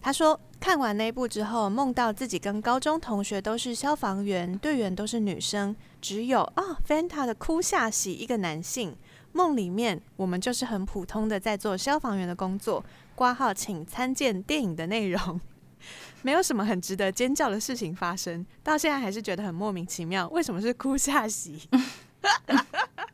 [0.00, 8.96] 他说看完那一部之后，梦到自己跟高中同学都是消防员，队员都是女生，只有啊 Fanta 的哭下喜一个男性。
[9.32, 12.84] 梦里面我们就是很普通的在做消防员的工作。
[13.14, 15.40] 挂号请参见电影的内容，
[16.22, 21.68] 没有什么很值得尖叫的事情发生，到现在还是觉得很莫名其妙，为什么是哭下喜？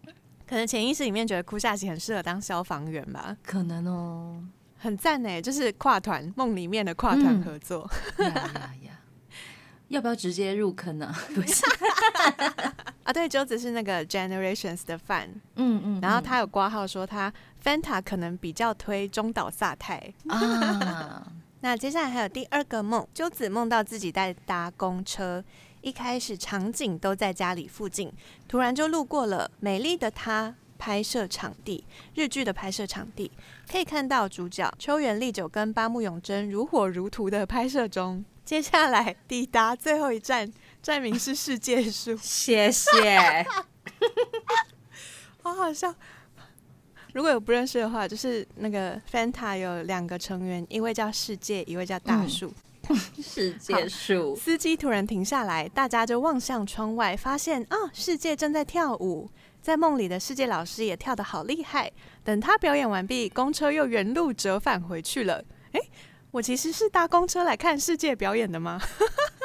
[0.50, 3.36] 可能潜意识里面觉得哭下棋很适合当消防员吧？
[3.46, 4.42] 可能哦，
[4.78, 7.88] 很赞呢，就是跨团梦里面的跨团合作。
[8.18, 9.00] 呀呀呀！
[9.86, 11.14] 要不要直接入坑呢？
[11.32, 11.64] 不是
[13.04, 17.32] 啊，对，周子是那个 Generations 的 fan，嗯嗯，然后他有挂号说他
[17.62, 21.32] Fanta 可能比较推中岛萨太 啊。
[21.60, 25.44] 那接下来还有第二个梦，周子梦到自己在搭公车。
[25.82, 28.12] 一开始场景都在家里附近，
[28.46, 33.30] 突然就路过了《美丽的她》拍摄场地，日剧的拍摄场地，
[33.70, 38.24] 可以看到主角秋元丽久跟八木永真如火如荼的拍摄中。
[38.44, 40.50] 接下来抵达最后一站，
[40.82, 42.16] 站名是世界树。
[42.20, 43.46] 谢谢，
[45.42, 45.94] 好好笑。
[47.12, 52.52] 如果有不认识的话，就是那个 Fanta 有两个成员，一位叫世界，一位叫大树。
[53.22, 59.28] 世界树司机突然停下来，大家就望向窗外，发现啊，世界正在跳舞。
[59.60, 61.92] 在梦里的世界老师也跳得好厉害。
[62.24, 65.44] 等他表演完毕，公车又原路折返回去了。
[65.72, 65.80] 哎，
[66.30, 68.80] 我其实是搭公车来看世界表演的吗？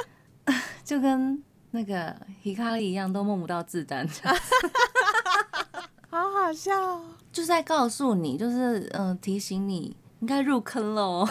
[0.85, 4.07] 就跟那个皮卡利一样，都梦不到自丹。
[6.09, 7.01] 好好笑，
[7.33, 9.93] 就是在告诉你，就是嗯，提醒你
[10.25, 11.23] 应该入坑喽。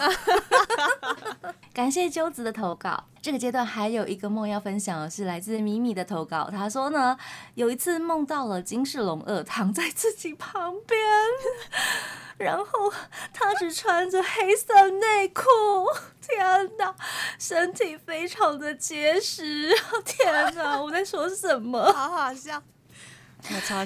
[1.75, 3.03] 感谢鸠子的投稿。
[3.21, 6.49] 这个阶段还有一个梦要分享的是来自米米的投稿。
[6.49, 7.17] 他说呢，
[7.55, 10.97] 有一次梦到了金世龙二躺在自己旁边，
[12.37, 12.65] 然后
[13.33, 15.43] 他只穿着黑色内裤。
[16.21, 16.95] 天哪，
[17.37, 19.75] 身体非常的结实。
[20.05, 21.83] 天哪，我在说什么？
[21.91, 22.63] 好好笑。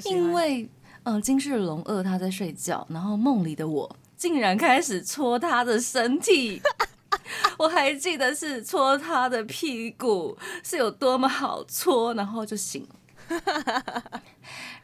[0.06, 0.70] 因为
[1.02, 6.62] 嗯，金世龙二他在睡觉，然后梦里的我竟然开始搓他的身体。
[7.58, 12.88] 我还记得是搓他的屁股是有多么好搓，然后就醒
[13.30, 14.22] 了，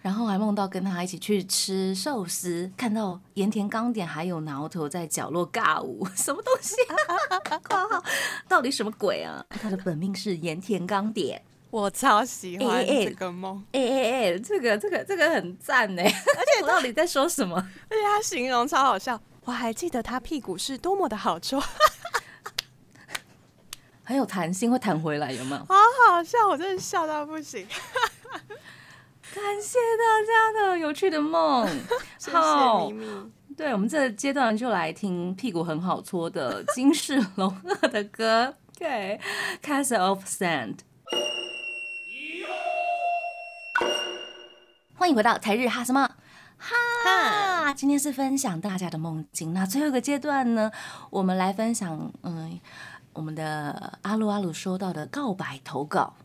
[0.01, 6.75] 然后还梦到跟他一起去吃寿司，看到盐田刚点还有挠头在角落尬舞， 什么东西？
[7.67, 8.03] 括号
[8.47, 9.45] 到底什么鬼啊？
[9.49, 11.41] 他的本命是盐田刚点，
[11.75, 16.15] 我超喜欢这个梦，哎哎哎，这个这个这个很赞呢，而且
[16.65, 17.57] 到底在说什么？
[17.89, 21.61] 而且他形容超好笑，我还记得他屁股是多么的好搓。
[24.05, 25.57] 很有弹性，会弹回来，有没有？
[25.65, 25.75] 好
[26.07, 27.67] 好笑，我真的笑到不行。
[29.35, 31.67] 感谢大家的有趣的梦，
[32.17, 33.05] 谢谢咪咪。
[33.57, 39.19] 对我们这阶段就来听屁股很好搓的金世龙二的歌，对
[39.61, 40.77] ，Castle of Sand。
[44.97, 46.09] 欢迎回到台日哈什么
[46.57, 47.73] 哈？
[47.73, 50.71] 今天是分享大家的梦境，那最后一个阶段呢，
[51.09, 52.59] 我们来分享，嗯。
[53.13, 56.15] 我们的阿鲁阿鲁收到的告白投稿，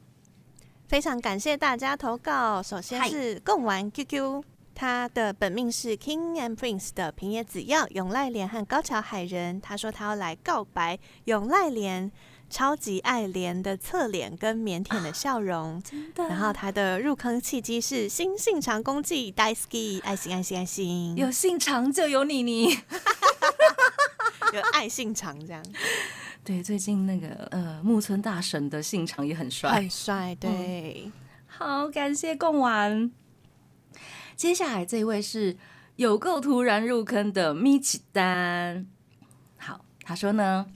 [0.89, 2.61] 非常感谢大家投稿。
[2.61, 4.43] 首先是共玩 QQ，
[4.75, 9.61] 他的本命是 King and Prince 的平野紫耀、永濑廉和高桥海人。
[9.61, 12.11] 他说他要来告白永濑廉，
[12.51, 15.81] 超级爱莲的侧脸跟腼腆的笑容。
[15.89, 16.29] 真的。
[16.29, 22.71] 然后他的入坑契机是新信长公祭 Daisuki，爱心爱心爱心，有信长就有你你，
[24.53, 25.65] 有爱信长这样。
[26.43, 30.35] 对，最近那个呃木村大神的信长也很帅，很帅。
[30.35, 31.13] 对，
[31.47, 33.13] 好，感谢贡丸。
[34.35, 35.59] 接下来这一位是
[35.97, 38.87] 有够突然入坑的米奇丹。
[39.59, 40.67] 好，他说呢，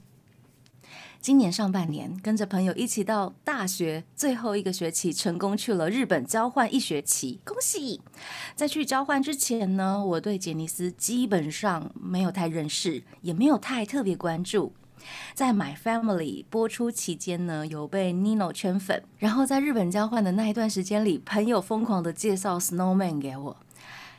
[1.24, 8.02] 今年上半年跟着朋友一起到大学最后一个学期，成功去了日本交换一学期，恭喜！
[8.54, 14.74] 在去交换之前呢，我对杰尼斯基本上没有太认识，也没有太特别关注。
[15.32, 19.02] 在《My Family》播出期间呢，有被 Nino 圈粉。
[19.16, 23.56] 然后在日本交换的那一段时间里，朋友疯狂的介绍 Snowman 给我。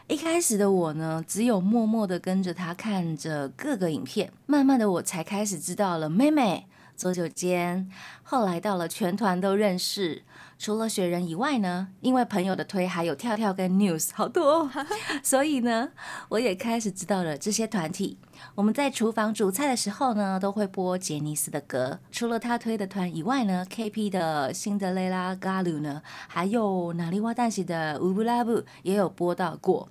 [0.08, 4.32] 一开始的我呢，只有默默的跟着他看着各个影片。
[4.48, 6.66] 慢慢的，我才开始知道了妹妹
[6.96, 7.90] 左九间。
[8.24, 10.24] 后来到了全团都认识。
[10.58, 14.72] 除了雪人以外呢，因为朋友的推，还有跳跳跟 News 好多，哦
[15.22, 15.90] 所以呢，
[16.30, 18.18] 我也开始知道了这些团体。
[18.56, 22.00] 我们在厨房煮菜的时候呢，都会播杰尼斯的歌。
[22.10, 29.90] 除了他推的团以外呢，KP 的辛德雷拉 Galu 呢，还有哪里哇旦西的乌布拉布也有播到过，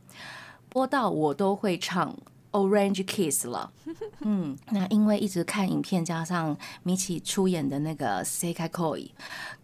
[0.70, 2.16] 播到我都会唱。
[2.54, 3.72] Orange Kiss 了，
[4.20, 9.10] 嗯，那因为一直看影片，加上米奇出演的那个 Sekai Koi，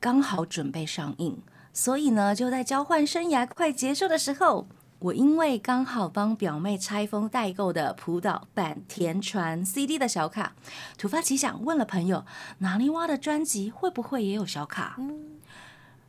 [0.00, 1.38] 刚好准备上映，
[1.72, 4.66] 所以呢，就在交换生涯快结束的时候，
[4.98, 10.54] 我因为刚好帮表妹拆封代购的浦岛版田传 CD 的小卡，
[10.98, 12.24] 突发奇想问了朋友，
[12.58, 14.96] 哪里挖的专辑会不会也有小卡？
[14.98, 15.38] 嗯，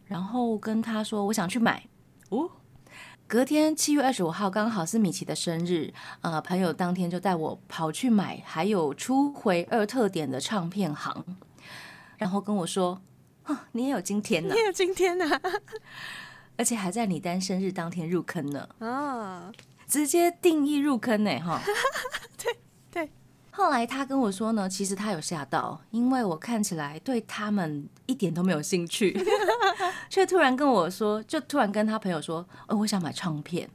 [0.05, 1.87] 然后跟他说我想去买，
[2.29, 2.49] 哦。
[3.31, 11.23] 隔天七月二十五号刚好是米奇的生日，呃，朋友当天就带我跑去买，还有初回二特点的唱片行，
[12.17, 13.01] 然后跟我说
[13.71, 15.25] ：“你也有今天呢，你也有今天呢，
[16.59, 19.49] 而且还在你单生日当天入坑呢。”啊，
[19.87, 21.61] 直接定义入坑呢，哈，
[22.35, 22.59] 对 对。
[23.53, 29.13] 后来他跟我说呢，其实他有吓到，因为我看起来对他们一点都没有兴趣，
[30.09, 33.69] 却突然跟我说，就突然跟他朋友说，哦，我想买唱片。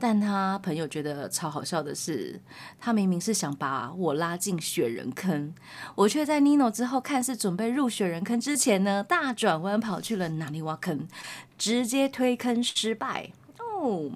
[0.00, 2.40] 但他朋友觉得超好笑的是，
[2.78, 5.52] 他明明是想把我拉进雪人坑，
[5.96, 11.08] 我却在 Nino 之后看似准备入雪人坑之前呢，大转弯跑去了哪里挖坑，
[11.56, 14.12] 直接推坑失败哦。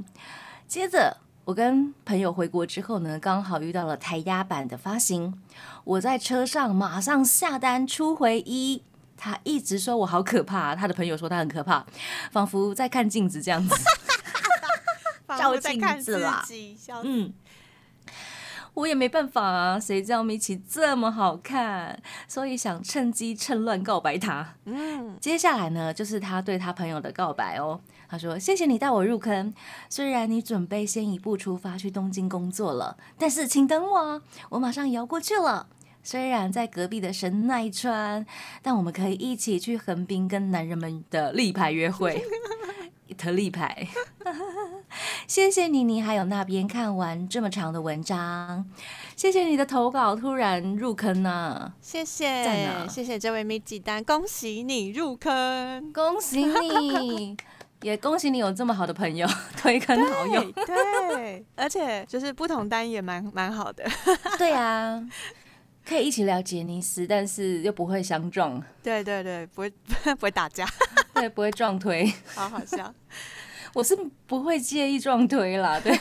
[0.69, 1.17] 接着。
[1.45, 5.35] 我跟朋友回国之后呢，刚好遇到了台压版的发行，
[5.85, 8.83] 我在车上马上下单出回一。
[9.17, 11.85] 他一直说我好可怕，他的朋友说他很可怕，
[12.33, 13.75] 仿佛在看镜子这样子，
[15.39, 16.45] 照镜子啦。
[17.05, 17.33] 嗯，
[18.75, 24.55] 我也没办法啊，谁知道米奇这么好看，所以想趁机趁乱告白他。
[24.65, 27.81] 嗯，接下来呢，就是他对他朋友的告白哦。
[28.13, 29.55] 他说：“谢谢你带我入坑，
[29.89, 35.67] 虽然你准备先一步出发去东京工作了，但是请等我，我马上也要过去了。
[36.03, 38.27] 虽然在隔壁的神奈川，
[38.61, 42.23] 但我们可以一起去横滨跟男人们的立牌约会。
[43.17, 43.89] 特立牌，
[45.29, 48.67] 谢谢你，你还有那边看完这么长的文章，
[49.17, 52.43] 谢谢你的投稿，突然入坑呢，谢谢，
[52.89, 57.37] 谢谢这位米吉丹，恭喜你入坑，恭喜你，
[57.83, 59.27] 也恭喜你有这么好的朋友，
[59.59, 63.85] 推坑好友，对，而且就是不同单也蛮蛮好的，
[64.39, 65.07] 对啊。
[65.85, 68.63] 可以一起聊杰尼斯，但是又不会相撞。
[68.85, 69.71] 对对对，不会
[70.15, 70.65] 不会打架，
[71.13, 72.11] 对，不会撞推。
[72.37, 72.95] 好好笑，
[73.75, 73.97] 我是
[74.29, 75.81] 不会介意撞推啦。
[75.81, 75.99] 对。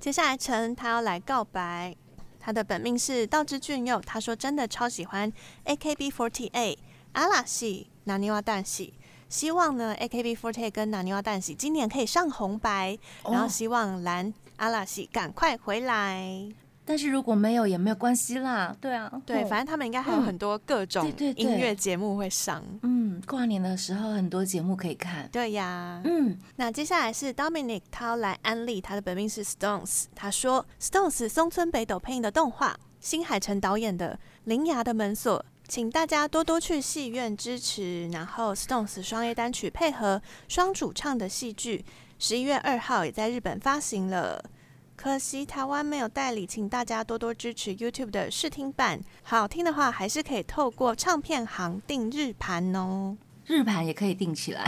[0.00, 1.94] 接下来陈他要来告白，
[2.40, 4.00] 他的本命是道之俊佑。
[4.00, 5.30] 他说真的超喜欢
[5.66, 6.78] AKB48
[7.12, 8.94] 阿拉系、南尼瓦蛋喜，
[9.28, 16.48] 希望呢 AKB48 跟拿尼瓦蛋喜今年可以上红白，然后希望蓝阿拉西赶快回来。
[16.88, 22.62] 但是如果没有也没有关系啦，对啊，对，反正他们应该还有很多各种音乐节目会上。
[22.82, 25.28] 嗯，跨年的时候很多节目可以看。
[25.32, 30.04] 对呀，嗯，那接下来是 Dominic，他要来安利他的本命是 Stones。
[30.14, 34.14] 他说 Stones 松村北斗配音的动画，新海诚导演的
[34.44, 38.08] 《铃芽的门锁》，请大家多多去戏院支持。
[38.08, 41.84] 然后 Stones 双 A 单曲配合双主唱的戏剧，
[42.18, 44.44] 十一月二号也在日本发行了。
[44.94, 49.00] 可惜台湾没有代理，请大家多多支持 YouTube 的试听版。
[49.22, 53.16] 好听的话，还是可以透过唱片行订日盘哦。
[53.44, 54.64] 日盘也可以订起来。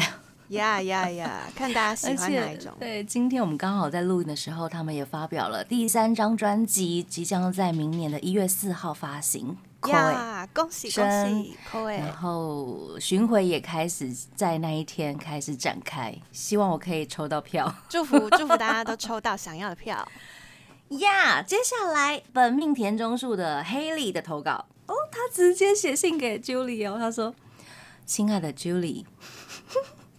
[0.48, 1.42] 呀呀呀！
[1.54, 2.72] 看大家喜欢哪一种。
[2.78, 9.56] 对，今天我们刚好在录音的时候，他们也发表了第三张专辑，即将在明年的一月四号发行。
[9.86, 11.56] 呀，恭喜恭喜！
[11.72, 20.06] 然后巡回也开始在那一天开始展开，希望我可以抽到票， 祝福祝福大家都抽到想要的票。
[20.98, 27.34] 呀，接下来本命田中树的 Haley 的投稿哦，他直接写信给 Julie 哦，他说
[28.04, 29.04] ：“亲爱的 Julie，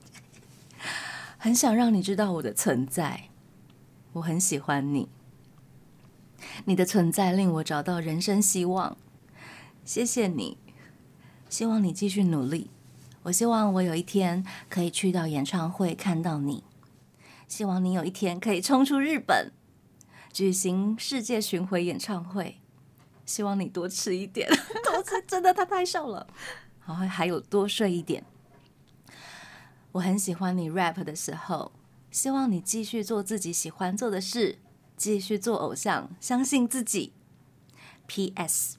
[1.37, 3.29] 很想让你知道我的存在，
[4.13, 5.09] 我很喜欢你，
[6.65, 8.95] 你的存在令我找到人生希望。”
[9.83, 10.57] 谢谢你，
[11.49, 12.69] 希望你继续努力。
[13.23, 16.63] 我希望我有一天可以去到演唱会看到你。
[17.47, 19.51] 希望你有一天可以冲出日本，
[20.31, 22.59] 举行世界巡回演唱会。
[23.25, 24.47] 希望你多吃一点，
[24.83, 26.27] 多吃真的他太瘦了。
[26.85, 28.23] 然后还有多睡一点。
[29.91, 31.71] 我很喜欢你 rap 的时候。
[32.11, 34.57] 希望你继续做自己喜欢做的事，
[34.97, 37.13] 继续做偶像，相信自己。
[38.07, 38.78] P.S.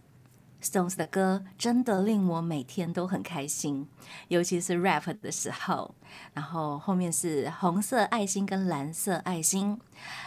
[0.63, 3.89] Stones 的歌真的令我每天都很开心，
[4.29, 5.95] 尤其是 rap 的时候。
[6.35, 9.79] 然后后面是红色爱心跟蓝色爱心，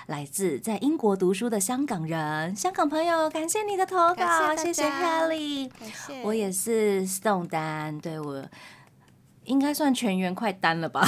[0.08, 5.70] 来自在英国读书的香港人，香港朋友，感谢你的投稿，谢谢 Helly，
[6.24, 8.46] 我也是 Stone 单，对我
[9.44, 11.06] 应该算全员快单了吧？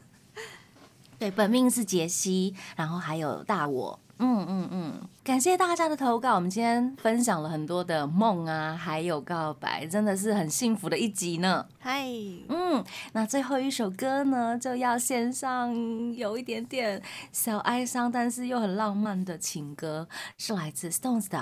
[1.18, 4.00] 对，本命是杰西，然后还有大我。
[4.18, 6.34] 嗯嗯嗯，感谢大家的投稿。
[6.34, 11.64] 我们今天分享了很多的梦啊，还有告白，真的是很幸福的一集呢。
[11.78, 12.04] 嗨，
[12.48, 15.72] 嗯，那最后一首歌呢，就要献上
[16.14, 17.00] 有一点点
[17.32, 21.38] 小哀伤，但是又很浪漫的情歌，是来自 Stones 的《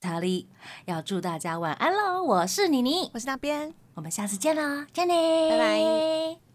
[0.00, 0.48] 塔利》。
[0.86, 2.22] 要祝大家晚安喽！
[2.22, 6.45] 我是妮妮，我是那边，我们下次见啦，见你，拜拜。